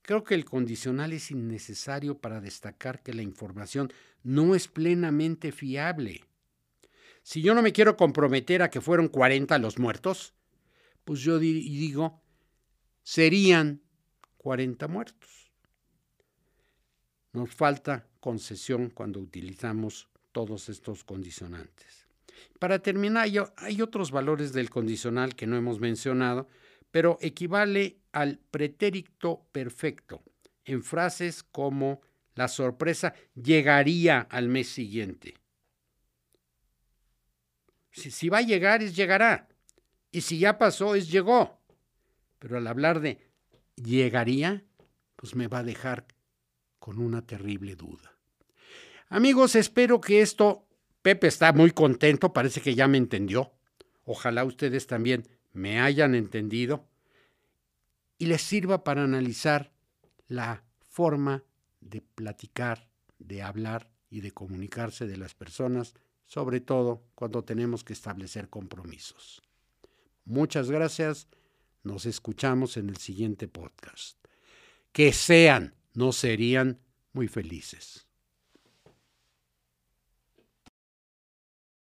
Creo 0.02 0.26
que 0.26 0.36
el 0.36 0.44
condicional 0.44 1.14
es 1.14 1.32
innecesario 1.32 2.18
para 2.18 2.42
destacar 2.42 3.02
que 3.02 3.14
la 3.14 3.22
información 3.22 3.94
no 4.24 4.56
es 4.56 4.68
plenamente 4.68 5.54
fiable. 5.54 6.26
Si 7.24 7.42
yo 7.42 7.56
no 7.56 7.62
me 7.62 7.72
quiero 7.72 7.96
comprometer 7.96 8.62
a 8.62 8.70
que 8.70 8.82
fueron 8.82 9.08
40 9.08 9.58
los 9.60 9.80
muertos, 9.80 10.34
pues 11.06 11.22
yo 11.22 11.40
digo, 11.40 12.22
serían 13.04 13.84
40 14.38 14.86
muertos. 14.90 15.49
Nos 17.34 17.54
falta 17.54 18.08
concesión 18.20 18.90
cuando 18.90 19.20
utilizamos 19.20 20.10
todos 20.32 20.70
estos 20.70 21.04
condicionantes. 21.04 22.08
Para 22.60 22.80
terminar, 22.80 23.28
hay 23.58 23.82
otros 23.82 24.12
valores 24.12 24.54
del 24.54 24.70
condicional 24.70 25.36
que 25.36 25.48
no 25.48 25.58
hemos 25.58 25.80
mencionado, 25.80 26.48
pero 26.92 27.18
equivale 27.22 27.98
al 28.12 28.40
pretérito 28.40 29.46
perfecto 29.52 30.24
en 30.66 30.84
frases 30.84 31.44
como 31.44 32.02
la 32.36 32.48
sorpresa 32.48 33.14
llegaría 33.36 34.22
al 34.22 34.48
mes 34.48 34.70
siguiente. 34.70 35.36
Si, 37.92 38.30
va 38.30 38.38
a 38.38 38.44
llegar, 38.44 38.82
es 38.82 38.96
llegará. 38.96 39.50
Y 40.12 40.22
si 40.22 40.40
ya 40.40 40.58
pasó, 40.58 40.96
es 40.96 41.12
llegó. 41.12 41.60
Pero 42.38 42.58
al 42.58 42.68
hablar 42.68 43.02
de 43.02 43.20
llegaría, 43.76 44.64
pues 45.16 45.36
me 45.36 45.48
va 45.48 45.60
a 45.60 45.64
dejar 45.64 46.08
con 46.80 47.00
una 47.00 47.22
terrible 47.22 47.76
duda. 47.76 48.14
Amigos, 49.10 49.56
espero 49.56 50.00
que 50.02 50.22
esto 50.22 50.66
Pepe 51.02 51.28
está 51.28 51.54
muy 51.54 51.72
contento, 51.72 52.34
parece 52.34 52.62
que 52.62 52.76
ya 52.76 52.88
me 52.88 52.98
entendió. 52.98 53.52
Ojalá 54.04 54.44
ustedes 54.44 54.88
también 54.88 55.28
me 55.54 55.80
hayan 55.80 56.16
entendido 56.16 56.88
y 58.18 58.26
les 58.26 58.42
sirva 58.42 58.84
para 58.84 59.04
analizar 59.04 59.72
la 60.28 60.64
forma 60.82 61.44
de 61.80 62.02
platicar, 62.02 62.90
de 63.18 63.42
hablar 63.42 63.90
y 64.10 64.22
de 64.22 64.32
comunicarse 64.32 65.08
de 65.08 65.18
las 65.18 65.34
personas, 65.34 65.94
sobre 66.26 66.60
todo 66.60 67.04
cuando 67.16 67.44
tenemos 67.44 67.84
que 67.84 67.94
establecer 67.94 68.50
compromisos. 68.50 69.42
Muchas 70.26 70.70
gracias, 70.70 71.28
nos 71.84 72.06
escuchamos 72.06 72.78
en 72.78 72.90
el 72.90 72.98
siguiente 72.98 73.48
podcast. 73.48 74.18
Que 74.92 75.14
sean, 75.14 75.74
no 76.00 76.14
serían 76.14 76.80
muy 77.12 77.28
felices. 77.28 78.09